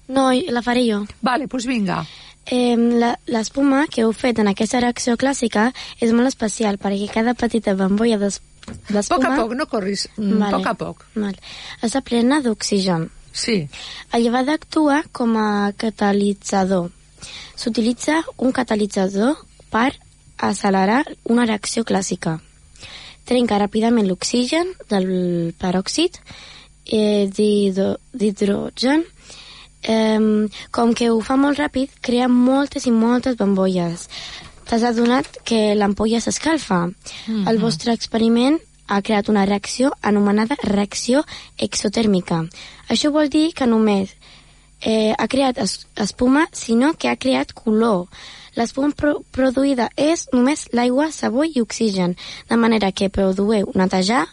[0.10, 1.04] No, la faré jo.
[1.22, 2.02] Vale, doncs pues vinga.
[2.50, 5.68] Eh, la- L'espuma que heu fet en aquesta reacció clàssica
[6.02, 9.34] és molt especial perquè cada petita bombolla d'es- A poc d'espuma...
[9.34, 10.08] a poc, no corris.
[10.18, 10.52] Mm, Vale.
[10.58, 11.06] poc a poc.
[11.16, 11.38] Vale.
[11.82, 13.08] Està plena d'oxigen.
[13.32, 13.68] Sí.
[14.14, 16.90] El llevat actua com a catalitzador.
[17.56, 19.36] S'utilitza un catalitzador
[19.70, 19.94] per
[20.38, 22.40] accelerar una reacció clàssica.
[23.26, 26.16] Trenca ràpidament l'oxigen del peròxid
[26.86, 29.04] eh, d'hidro- d'hidrogen.
[29.84, 34.08] Eh, com que ho fa molt ràpid, crea moltes i moltes bombolles.
[34.70, 36.90] T'has adonat que l'ampolla s'escalfa.
[37.48, 38.60] El vostre experiment
[38.90, 41.24] ha creat una reacció anomenada reacció
[41.58, 42.44] exotèrmica.
[42.90, 44.16] Això vol dir que només
[44.82, 48.08] eh, ha creat es espuma, sinó que ha creat color.
[48.58, 52.16] L'espuma pro produïda és només l'aigua, sabó i oxigen,
[52.50, 54.26] de manera que produeu netejar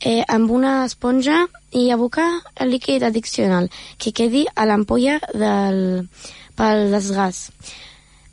[0.00, 6.08] eh, amb una esponja i abocar el líquid addicional que quedi a l'ampolla del,
[6.56, 7.50] pel desgàs.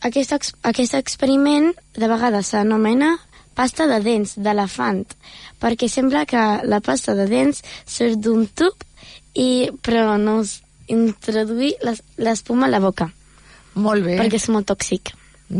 [0.02, 3.18] Aquest, ex aquest experiment de vegades s'anomena
[3.56, 5.06] pasta de dents d'elefant,
[5.62, 8.74] perquè sembla que la pasta de dents surt d'un tub,
[9.36, 10.62] i, però no us
[10.92, 13.12] introduir les- l'espuma a la boca,
[13.76, 14.18] Molt bé.
[14.20, 15.14] perquè és molt tòxic.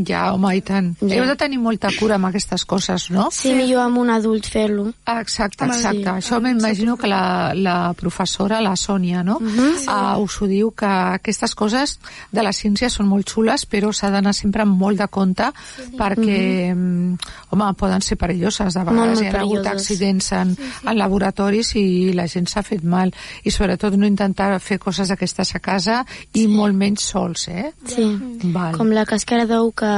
[0.08, 0.94] Ja, home, i tant.
[1.02, 1.18] Ja.
[1.18, 3.26] Heu de tenir molta cura amb aquestes coses, no?
[3.30, 4.86] Sí, millor amb un adult fer-lo.
[5.20, 6.06] Exacte, Home, exacte.
[6.06, 6.08] sí.
[6.32, 9.38] Això m'imagino que la, la professora, la Sònia, no?
[9.42, 9.90] Mhm.
[9.90, 12.00] uh, us ho diu que aquestes coses
[12.32, 15.52] de la ciència són molt xules, però s'ha d'anar sempre amb molt de compte
[15.98, 17.18] perquè, mm
[17.52, 18.74] home, poden ser perilloses.
[18.74, 21.86] De Molt, vegades molt hi ha hagut accidents en, en laboratoris i
[22.18, 23.14] la gent s'ha fet mal.
[23.44, 26.02] I sobretot no intentar fer coses d'aquestes a casa
[26.40, 27.72] i molt menys sols, eh?
[27.86, 28.08] Sí,
[28.54, 28.76] Val.
[28.78, 29.92] com la cascara d'ou que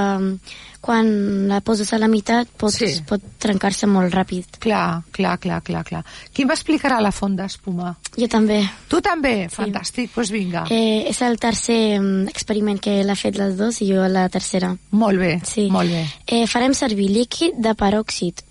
[0.84, 3.02] quan la poses a la meitat pot, Sí.
[3.08, 4.58] pot trencar-se molt ràpid.
[4.60, 6.02] Clar, clar, clar, clar, clar.
[6.34, 7.94] Qui m'explicarà la font d'espuma?
[8.18, 8.60] Jo també.
[8.92, 9.48] Tu també?
[9.50, 10.66] Fantàstic, doncs pues vinga.
[10.70, 14.74] Eh, és el tercer mm, experiment que l'ha fet les dues i jo la tercera.
[14.92, 15.70] Molt bé, Sí.
[15.72, 16.04] molt bé.
[16.28, 18.44] Eh, farem servir líquid de peròxid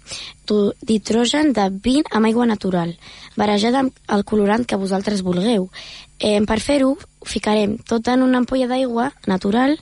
[0.83, 2.97] d'hidrogen de 20 amb aigua natural,
[3.37, 5.69] barrejada amb el colorant que vosaltres vulgueu.
[6.19, 9.79] Eh, per fer-ho, ficarem tot en una ampolla d'aigua natural,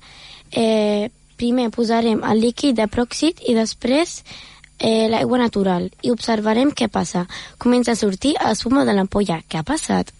[0.50, 1.10] eh,
[1.40, 4.20] primer posarem el líquid de peròxid i després
[4.80, 7.26] eh, l'aigua natural i observarem què passa.
[7.58, 9.40] Comença a sortir espuma de l'ampolla.
[9.48, 10.12] Què ha passat?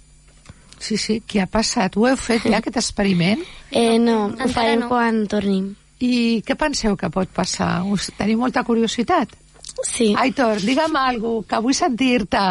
[0.81, 1.97] Sí, sí, què ha passat?
[1.97, 3.45] Ho heu fet ja, aquest experiment?
[3.71, 4.89] Eh, no, ho farem no.
[4.91, 5.69] quan tornim.
[6.03, 7.85] I què penseu que pot passar?
[7.87, 9.31] Us teniu molta curiositat?
[9.87, 10.09] Sí.
[10.19, 12.43] Aitor, digue'm alguna que vull sentir-te.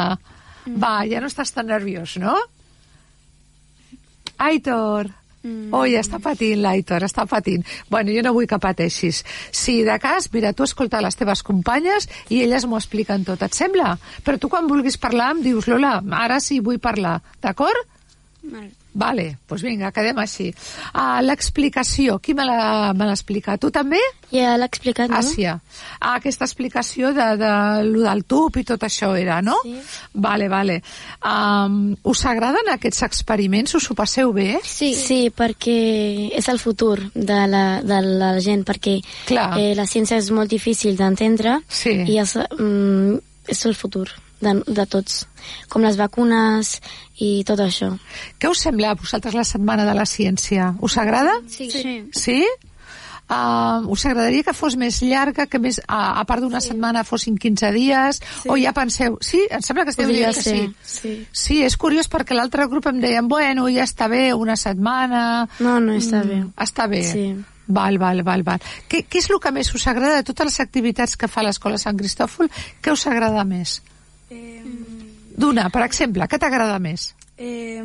[0.79, 2.37] Va, ja no estàs tan nerviós, no?
[4.47, 5.11] Aitor.
[5.43, 5.69] Mm.
[5.75, 7.63] Oi, està patint l'Aitor, està patint.
[7.91, 9.21] Bueno, jo no vull que pateixis.
[9.55, 13.55] Si de cas, mira, tu escolta les teves companyes i elles m'ho expliquen tot, et
[13.55, 13.95] sembla?
[14.25, 17.87] Però tu quan vulguis parlar em dius, Lola, ara sí vull parlar, d'acord?
[18.43, 18.78] Vale.
[18.93, 20.47] Vale, doncs pues vinga, quedem així.
[20.95, 23.59] Uh, L'explicació, qui me l'ha explicat?
[23.61, 23.99] Tu també?
[24.33, 25.19] Ja l'ha explicat, no?
[25.21, 25.59] Àsia.
[25.99, 27.51] Ah, aquesta explicació de, de
[27.85, 29.55] lo del tub i tot això era, no?
[29.63, 29.75] Sí.
[30.13, 30.79] Vale, vale.
[31.21, 33.75] Um, us agraden aquests experiments?
[33.77, 34.59] Us ho passeu bé?
[34.63, 34.93] Sí.
[34.97, 38.99] sí, perquè és el futur de la, de la gent, perquè
[39.29, 39.51] Clar.
[39.59, 41.93] eh, la ciència és molt difícil d'entendre Sí.
[42.09, 43.19] i és, mm,
[43.53, 44.07] és el futur
[44.41, 45.25] de, de tots,
[45.69, 46.77] com les vacunes
[47.19, 47.91] i tot això.
[48.39, 50.73] Què us sembla a vosaltres la Setmana de la Ciència?
[50.81, 51.39] Us agrada?
[51.51, 51.69] Sí.
[51.71, 51.95] sí.
[52.15, 52.41] Sí?
[53.29, 57.35] Uh, us agradaria que fos més llarga, que més, a, a part d'una setmana fossin
[57.37, 58.21] 15 dies?
[58.49, 59.19] O ja penseu...
[59.21, 59.43] Sí?
[59.53, 60.63] Em sembla que esteu dient que sí.
[60.81, 61.11] sí.
[61.29, 65.21] Sí, és curiós perquè l'altre grup em deien, bueno, ja està bé, una setmana...
[65.61, 66.41] No, no està bé.
[66.57, 67.03] Està bé.
[67.05, 67.27] Sí.
[67.69, 68.65] Val, val, val, val.
[68.89, 71.77] Què, què és el que més us agrada de totes les activitats que fa l'Escola
[71.77, 72.49] Sant Cristòfol?
[72.81, 73.77] Què us agrada més?
[75.39, 77.13] D'una, per exemple, què t'agrada més?
[77.39, 77.79] Eh,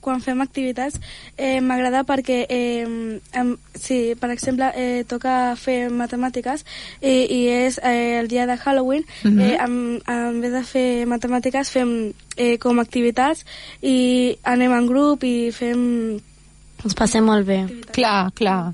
[0.00, 0.94] quan fem activitats
[1.36, 6.64] eh, m'agrada perquè eh, em, si per exemple eh, toca fer matemàtiques
[7.02, 9.40] eh, i és eh, el dia de Halloween Mhm.
[9.44, 11.92] eh, en, en vez de fer matemàtiques fem
[12.38, 13.44] eh, com activitats
[13.82, 15.84] i anem en grup i fem
[16.84, 17.66] Ens passem molt bé.
[17.92, 18.72] Clar, clar.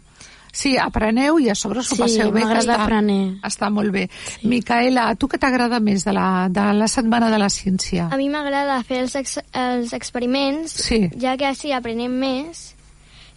[0.54, 2.40] Sí, apreneu i a sobre us ho Sí, passeu bé.
[2.40, 3.40] que m'agrada està- aprener.
[3.42, 4.04] Està molt bé.
[4.38, 4.46] Sí.
[4.46, 8.06] Micaela, a tu què t'agrada més de la, de la Setmana de la Ciència?
[8.14, 11.10] A mi m'agrada fer els, ex els experiments, Sí.
[11.18, 12.70] ja que així aprenem més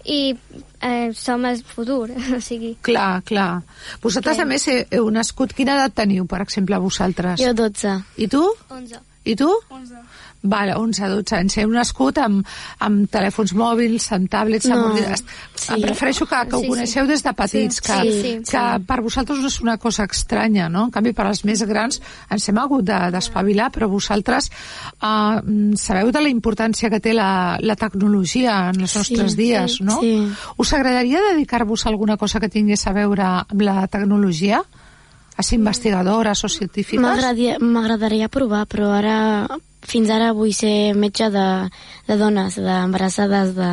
[0.05, 0.35] i
[0.79, 2.75] eh, som el futur, o sigui...
[2.85, 3.63] Clar, clar.
[4.01, 4.41] Vosaltres, Què?
[4.41, 5.51] a més, he- heu nascut...
[5.57, 7.41] Quina edat teniu, per exemple, vosaltres?
[7.41, 7.97] Jo 12.
[8.17, 8.45] I tu?
[8.69, 9.01] 11.
[9.25, 9.49] I tu?
[9.73, 9.97] 11.
[10.47, 11.57] Vale, 11, 12 anys.
[11.61, 12.45] Heu nascut amb,
[12.79, 15.23] amb telèfons mòbils, amb tablets, amb No, ordinadors.
[15.55, 15.73] sí.
[15.75, 16.69] Em prefereixo que, que ho Sí, sí.
[16.71, 20.05] coneixeu des de petits, Sí, que, sí, sí, que per vosaltres no és una cosa
[20.05, 20.85] estranya, no?
[20.85, 24.49] En canvi, per als més grans ens hem hagut de- d'espavilar, però vosaltres
[25.01, 25.41] uh,
[25.75, 29.99] sabeu de la importància que té la, la tecnologia en els nostres dies, sí, no?
[29.99, 30.13] sí.
[30.57, 34.63] Us agradaria dedicar-vos a alguna cosa que tingués a veure amb la tecnologia?
[35.37, 37.01] A ser investigadores o científiques?
[37.61, 39.17] M'agradaria provar, però ara
[39.87, 41.47] fins ara vull ser metge de,
[42.07, 43.71] de dones, d'embarassades, de...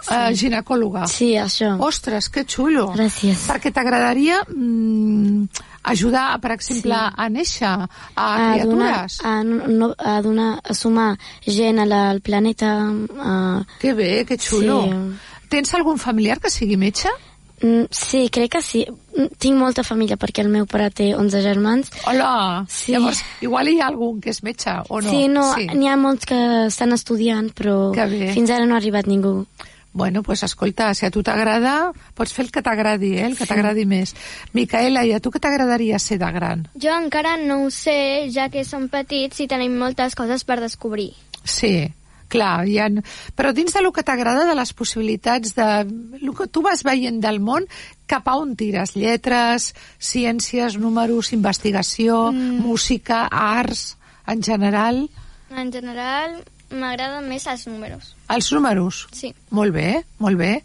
[0.00, 1.04] Uh, ginecòloga.
[1.12, 1.74] Sí, això.
[1.84, 2.86] Ostres, que xulo.
[2.96, 3.42] Gràcies.
[3.50, 5.44] Perquè t'agradaria mm,
[5.92, 7.12] ajudar, per exemple, Sí.
[7.20, 9.18] a néixer a, a donar, criatures.
[9.28, 11.10] a, no, a donar, a sumar
[11.44, 12.72] gent a la, al planeta.
[13.20, 13.34] A,
[13.78, 14.86] Que bé, que xulo.
[14.88, 15.44] Sí.
[15.52, 17.12] Tens algun familiar que sigui metge?
[17.62, 18.86] Mm, sí, crec que sí.
[19.16, 21.90] Mm, Tinc molta família perquè el meu pare té 11 germans.
[22.08, 22.64] Hola!
[22.68, 22.94] Sí.
[22.94, 25.10] Llavors, igual hi ha algun que és metge, o no?
[25.10, 29.44] Sí, no, n'hi ha molts que estan estudiant, però fins ara no ha arribat ningú.
[29.92, 33.24] Bueno, pues escolta, si a tu t'agrada, pots fer el que t'agradi, eh?
[33.26, 34.14] el que t'agradi més.
[34.54, 36.68] Micaela, i a tu què t'agradaria ser de gran?
[36.78, 41.10] Jo encara no ho sé, ja que som petits i tenim moltes coses per descobrir.
[41.42, 41.90] Sí,
[42.30, 42.86] clar, hi ha...
[43.36, 45.66] però dins de lo que t'agrada de les possibilitats de
[46.20, 47.66] el que tu vas veient del món,
[48.10, 48.94] cap a on tires?
[48.96, 52.62] Lletres, ciències, números, investigació, mm.
[52.64, 53.96] música, arts,
[54.30, 55.04] en general?
[55.50, 56.40] En general,
[56.70, 58.12] m'agraden més els números.
[58.30, 59.04] Els números?
[59.12, 59.32] Sí.
[59.50, 60.60] Molt bé, molt bé.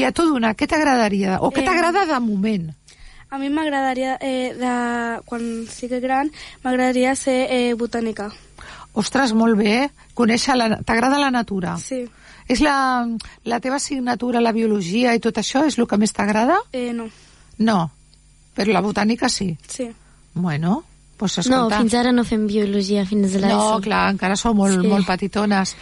[0.00, 1.38] I a tu, Duna, què t'agradaria?
[1.44, 2.70] O què Eh, t'agrada de moment?
[3.32, 4.72] a mi m'agradaria eh, de,
[5.24, 5.40] quan
[5.72, 6.28] sigui gran
[6.60, 8.26] m'agradaria ser eh, botànica
[8.94, 9.90] Ostres, molt bé.
[10.14, 10.66] Conèixer la...
[10.84, 11.76] T'agrada la natura?
[11.80, 12.04] sí,
[12.48, 13.06] És la,
[13.44, 16.58] la teva assignatura, la biologia i tot això, és el que més t'agrada?
[16.72, 17.06] eh, no,
[17.58, 17.90] No,
[18.56, 19.56] però la botànica sí.
[19.68, 19.86] sí
[20.34, 20.82] Bueno,
[21.18, 21.78] doncs No, escolta...
[21.78, 23.80] fins ara no fem biologia, fins a No, l'ESO.
[23.84, 24.88] clar, encara sou molt, Sí.
[24.88, 25.76] molt petitones.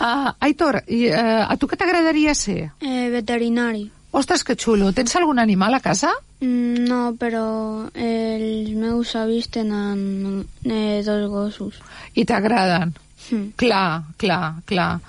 [0.00, 2.72] Uh, Aitor, i, uh, a tu què t'agradaria ser?
[2.80, 3.90] Eh, veterinari.
[4.12, 4.92] Ostres, que xulo.
[4.92, 6.10] Tens algun animal a casa?
[6.40, 11.78] Mm, No, però els meus avis tenen eh, dos gossos.
[12.14, 12.92] I t'agraden?
[13.30, 13.46] Mm.
[13.56, 15.00] Clar, clar, clar.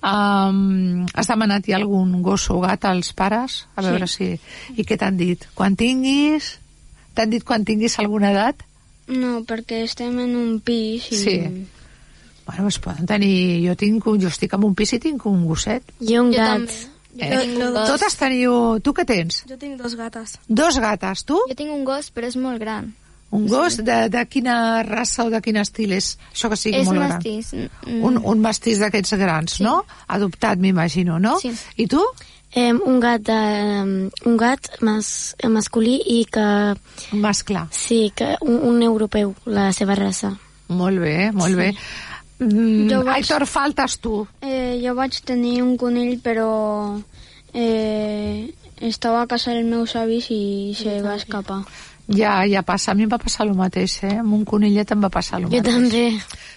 [0.00, 3.64] Um, has demanat ja algun gos o gat als pares?
[3.76, 4.30] A veure si...
[4.76, 5.48] I què t'han dit?
[5.54, 6.58] Quan tinguis...
[7.16, 8.60] T'han dit quan tinguis alguna edat?
[9.10, 11.16] No, perquè estem en un pis i...
[11.18, 11.36] Sí.
[12.46, 13.64] Bueno, es poden tenir...
[13.66, 14.20] Jo, tinc un...
[14.22, 15.84] jo estic en un pis i tinc un gosset.
[16.00, 16.56] I un Jo gat.
[16.68, 16.99] també.
[17.20, 17.42] Jo Eh?
[17.44, 17.88] tinc un gos.
[17.92, 18.54] Totes teniu...
[18.80, 19.42] Tu què tens?
[19.48, 21.36] jo tinc dos gates Dos gates, tu?
[21.48, 22.92] Jo tinc un gos, però és molt gran.
[23.30, 26.16] Un gos de, de quina raça o de quin estil és?
[26.34, 27.52] Això que sigui és molt mestís.
[27.54, 28.00] gran.
[28.02, 29.62] Un, un mestís d'aquests grans, Sí.
[29.62, 29.84] no?
[30.08, 31.36] Adoptat, m'imagino, no?
[31.38, 31.52] Sí.
[31.76, 32.02] I tu?
[32.52, 36.42] Eh, un gat, de, un gat mas, masculí i que...
[37.12, 37.62] Un mascle.
[37.70, 40.32] Sí, que un, un europeu, la seva raça.
[40.66, 41.68] Molt bé, molt bé.
[42.40, 44.26] Mm, Jo vaig- Aitor, faltes tu.
[44.42, 46.48] Eh, jo vaig tenir un conill, però
[47.54, 51.62] eh, estava a casa dels meus avis i se va escapar.
[52.10, 52.90] Ja, ja passa.
[52.90, 54.16] A mi em va passar el mateix, eh?
[54.18, 55.74] Amb un conillet em va passar el Jo mateix.
[55.74, 56.04] també.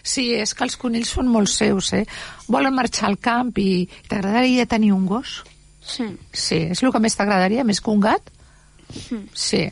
[0.01, 2.05] Sí, és que els conills són molt seus, eh?
[2.47, 5.43] Volen marxar al camp i t'agradaria tenir un gos?
[5.85, 6.07] Sí.
[6.31, 8.31] Sí, és el que més t'agradaria, més que un gat?
[9.33, 9.63] Sí.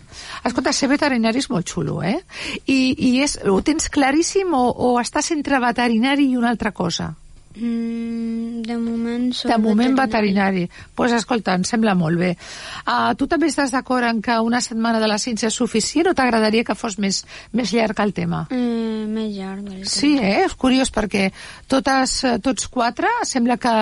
[0.44, 2.20] Escolta, ser veterinari és molt xulo, eh?
[2.66, 7.12] I, i és, ho tens claríssim o, o estàs entre veterinari i una altra cosa?
[7.56, 10.68] Mm, de moment soc De moment veterinari.
[10.68, 12.32] Doncs pues, escolta, em sembla molt bé.
[12.86, 16.16] Uh, tu també estàs d'acord en que una setmana de la ciència és suficient o
[16.16, 18.46] t'agradaria que fos més, més llarg el tema?
[18.52, 19.68] Eh, més llarg.
[19.84, 20.46] Sí, eh?
[20.46, 21.30] És curiós perquè
[21.68, 23.76] totes, tots quatre sembla que,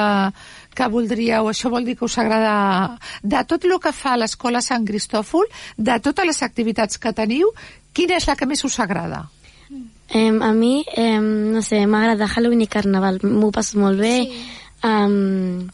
[0.75, 4.87] que voldríeu, això vol dir que us agrada de tot el que fa l'escola Sant
[4.87, 5.45] Cristòfol,
[5.77, 7.53] de totes les activitats que teniu,
[7.93, 9.27] quina és la que més us agrada?
[10.11, 13.19] Eh, a mi, eh, no sé, m'agrada Halloween i Carnaval.
[13.23, 14.23] M'ho passo molt bé.
[14.25, 14.45] Sí.
[14.83, 15.67] Um,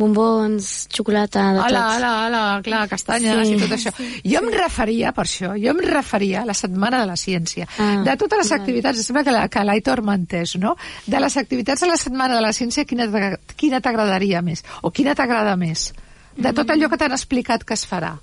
[0.00, 1.96] bombons, xocolata, de Ala, tot.
[1.98, 3.54] ala, ala, clar, castanyes Sí.
[3.54, 3.92] i tot això.
[4.24, 7.66] Jo em referia, per això, jo em referia a la Setmana de la Ciència.
[7.78, 10.74] Ah, de totes les activitats, em sembla que la- que l'Aitor m'ha entès, no?
[11.06, 14.64] De les activitats de la Setmana de la Ciència, quina t'agra- quina t'agradaria més?
[14.82, 15.92] O quina t'agrada més?
[16.36, 18.18] De tot allò que t'han explicat que es farà.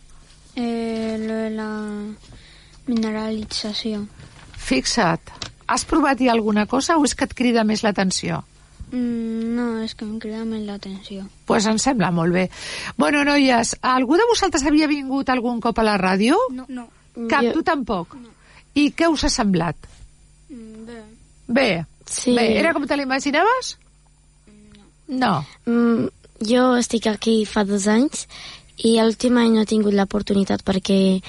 [0.55, 1.69] Eh, lo de la
[2.87, 4.07] mineralització.
[4.57, 5.21] Fixa't,
[5.67, 8.43] has provat ja alguna cosa o és que et crida més l'atenció?
[8.91, 11.21] Mm, no, és que em crida més l'atenció.
[11.25, 12.49] Doncs pues em sembla molt bé.
[12.97, 16.37] Bueno, noies, algú de vosaltres havia vingut algun cop a la ràdio?
[16.55, 16.65] No.
[16.69, 16.87] no.
[17.27, 18.15] Cap, Jo- tu tampoc?
[18.77, 19.75] I què us ha semblat?
[20.49, 21.01] Mm, bé.
[21.47, 21.69] Bé.
[22.07, 22.33] Sí.
[22.37, 23.73] Bé, era com te l'imaginaves?
[25.07, 25.45] No.
[25.65, 26.07] Mm,
[26.47, 28.27] jo estic aquí fa dos anys
[28.85, 31.19] i l'últim any no he tingut l'oportunitat perquè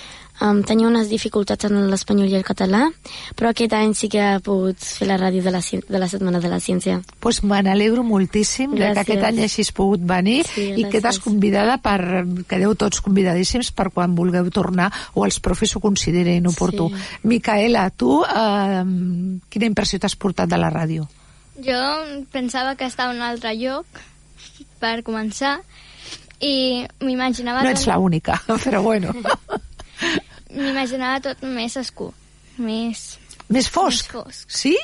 [0.40, 2.84] um, tenia unes dificultats en l'espanyol i el català,
[3.36, 6.40] però aquest any sí que he pogut fer la ràdio de la, de la Setmana
[6.40, 7.00] de la Ciència.
[7.20, 9.00] pues me n'alegro moltíssim de que Gràcies.
[9.02, 11.24] aquest any hagis pogut venir Sí, i que t'has gràcies.
[11.24, 12.24] convidada per...
[12.48, 16.88] Quedeu tots convidadíssims per quan vulgueu tornar o els profes ho considerin oportú.
[16.88, 17.02] Sí.
[17.28, 18.84] Micaela, tu eh,
[19.50, 21.08] quina impressió t'has portat de la ràdio?
[21.58, 21.78] Jo
[22.32, 23.86] pensava que estava en un altre lloc,
[24.78, 25.58] per començar,
[26.40, 27.64] i m'imaginava...
[27.66, 29.10] No ets l'única, però bueno.
[30.58, 32.12] M'imaginava tot més escur,
[32.58, 33.18] més...
[33.48, 34.10] Més fosc?
[34.12, 34.50] Més fosc.
[34.50, 34.74] Sí?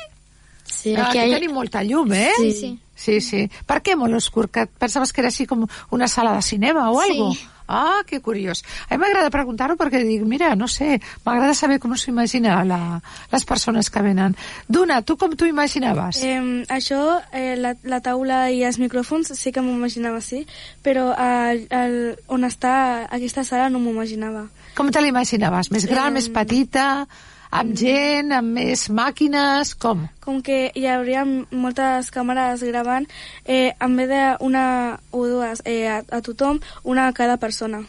[0.65, 2.31] Sí, Ah, aquí aquí hi- tenim molta llum, eh?
[2.39, 2.71] Sí, sí.
[2.97, 3.41] Sí, sí.
[3.67, 4.47] Per què molt oscur?
[4.49, 7.11] Que pensaves que era així com una sala de cinema o Sí.
[7.11, 7.27] algo?
[7.67, 8.63] Ah, que curiós.
[8.89, 13.01] A mi m'agrada preguntar-ho perquè dic, mira, no sé, m'agrada saber com s'ho imagina la,
[13.33, 14.37] les persones que venen.
[14.69, 16.21] Duna, tu com t'ho imaginaves?
[16.23, 20.45] Eh, això, eh, la, la taula i els micròfons sí que m'ho imaginava així,
[20.85, 21.97] però el, el,
[22.29, 22.75] on està
[23.09, 24.49] aquesta sala no m'ho imaginava.
[24.77, 25.71] Com te l'imaginaves?
[25.73, 27.07] Més gran, Em, més petita,
[27.55, 30.05] amb gent, amb més màquines, com?
[30.25, 33.07] Com que hi hauria moltes càmeres gravant,
[33.47, 34.65] eh, en vez d'una
[35.13, 37.85] o dues eh, a, a tothom, una a cada persona.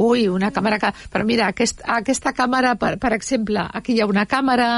[0.00, 0.90] Ui, una càmera que...
[1.12, 4.68] Però mira, aquest, aquesta càmera, per, per exemple, aquí hi ha una càmera,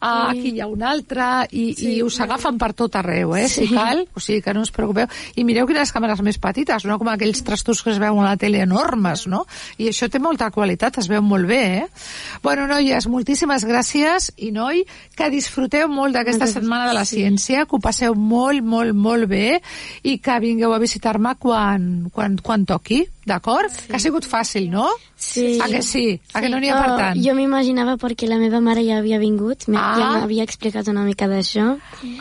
[0.00, 3.46] ah, aquí hi ha una altra, i, sí, i us agafen per tot arreu, eh,
[3.52, 3.66] sí.
[3.66, 4.04] si cal.
[4.16, 5.10] O sigui que no us preocupeu.
[5.36, 8.40] I mireu quines càmeres més petites, no com aquells trastos que es veuen a la
[8.40, 9.44] tele enormes, no?
[9.76, 11.86] I això té molta qualitat, es veu molt bé, eh?
[12.42, 14.84] Bueno, noies, moltíssimes gràcies, i noi,
[15.16, 19.60] que disfruteu molt d'aquesta setmana de la ciència, que ho passeu molt, molt, molt bé,
[20.02, 23.70] i que vingueu a visitar-me quan, quan, quan toqui, d'acord?
[23.70, 23.86] Sí.
[23.88, 24.88] Que ha sigut fàcil, no?
[25.16, 25.58] Sí.
[25.62, 26.20] A que sí?
[26.34, 27.20] A que no n'hi ha per Oh, tant?
[27.22, 29.94] jo m'imaginava perquè la meva mare ja havia vingut, ah.
[29.98, 31.76] Ja m'havia explicat una mica d'això.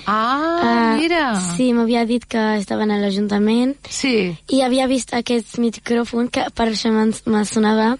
[0.06, 1.36] Ah, mira.
[1.58, 4.36] Sí, m'havia dit que estaven a l'Ajuntament Sí.
[4.50, 6.92] i havia vist aquest micròfon que per això
[7.26, 7.98] me sonava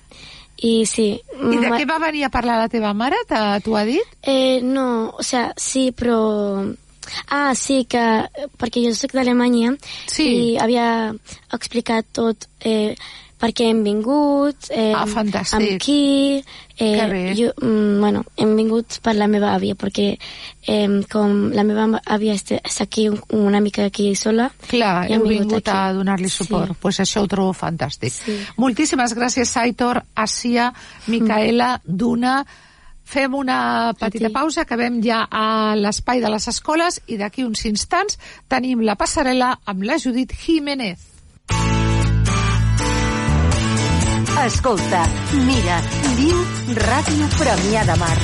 [0.62, 1.20] i sí.
[1.42, 3.18] I de què va venir a parlar la teva mare?
[3.28, 4.06] T'ho ha dit?
[4.22, 6.76] Eh, no, o sea, sí, però...
[7.30, 8.04] Ah, sí, que...
[8.58, 9.76] Perquè jo soc d'Alemanya
[10.08, 10.28] Sí.
[10.28, 11.14] i havia
[11.54, 12.96] explicat tot eh,
[13.42, 15.56] per què hem vingut, eh, Ah, fantàstic.
[15.58, 16.44] amb qui...
[16.82, 17.34] Eh.
[17.38, 20.08] Jo, mm, bueno, hem vingut per la meva àvia, perquè
[20.68, 24.48] eh, com la meva àvia està aquí un, una mica aquí sola...
[24.70, 25.74] Clar, i hem heu vingut aquí.
[25.74, 26.70] a donar-li suport.
[26.70, 26.74] Sí.
[26.74, 26.80] Sí.
[26.82, 28.14] pues això ho trobo fantàstic.
[28.14, 28.38] Sí.
[28.58, 30.72] Moltíssimes gràcies, Aitor, Asia,
[31.08, 32.44] Micaela, Duna.
[33.12, 34.34] Fem una petita ti.
[34.34, 38.16] pausa, acabem ja a l'espai de les escoles i d'aquí uns instants
[38.48, 41.10] tenim la passarel·la amb la Judit Jiménez.
[44.46, 45.04] Escolta,
[45.44, 45.84] mira,
[46.16, 46.40] viu
[46.80, 48.16] Ràdio Premià de Mar.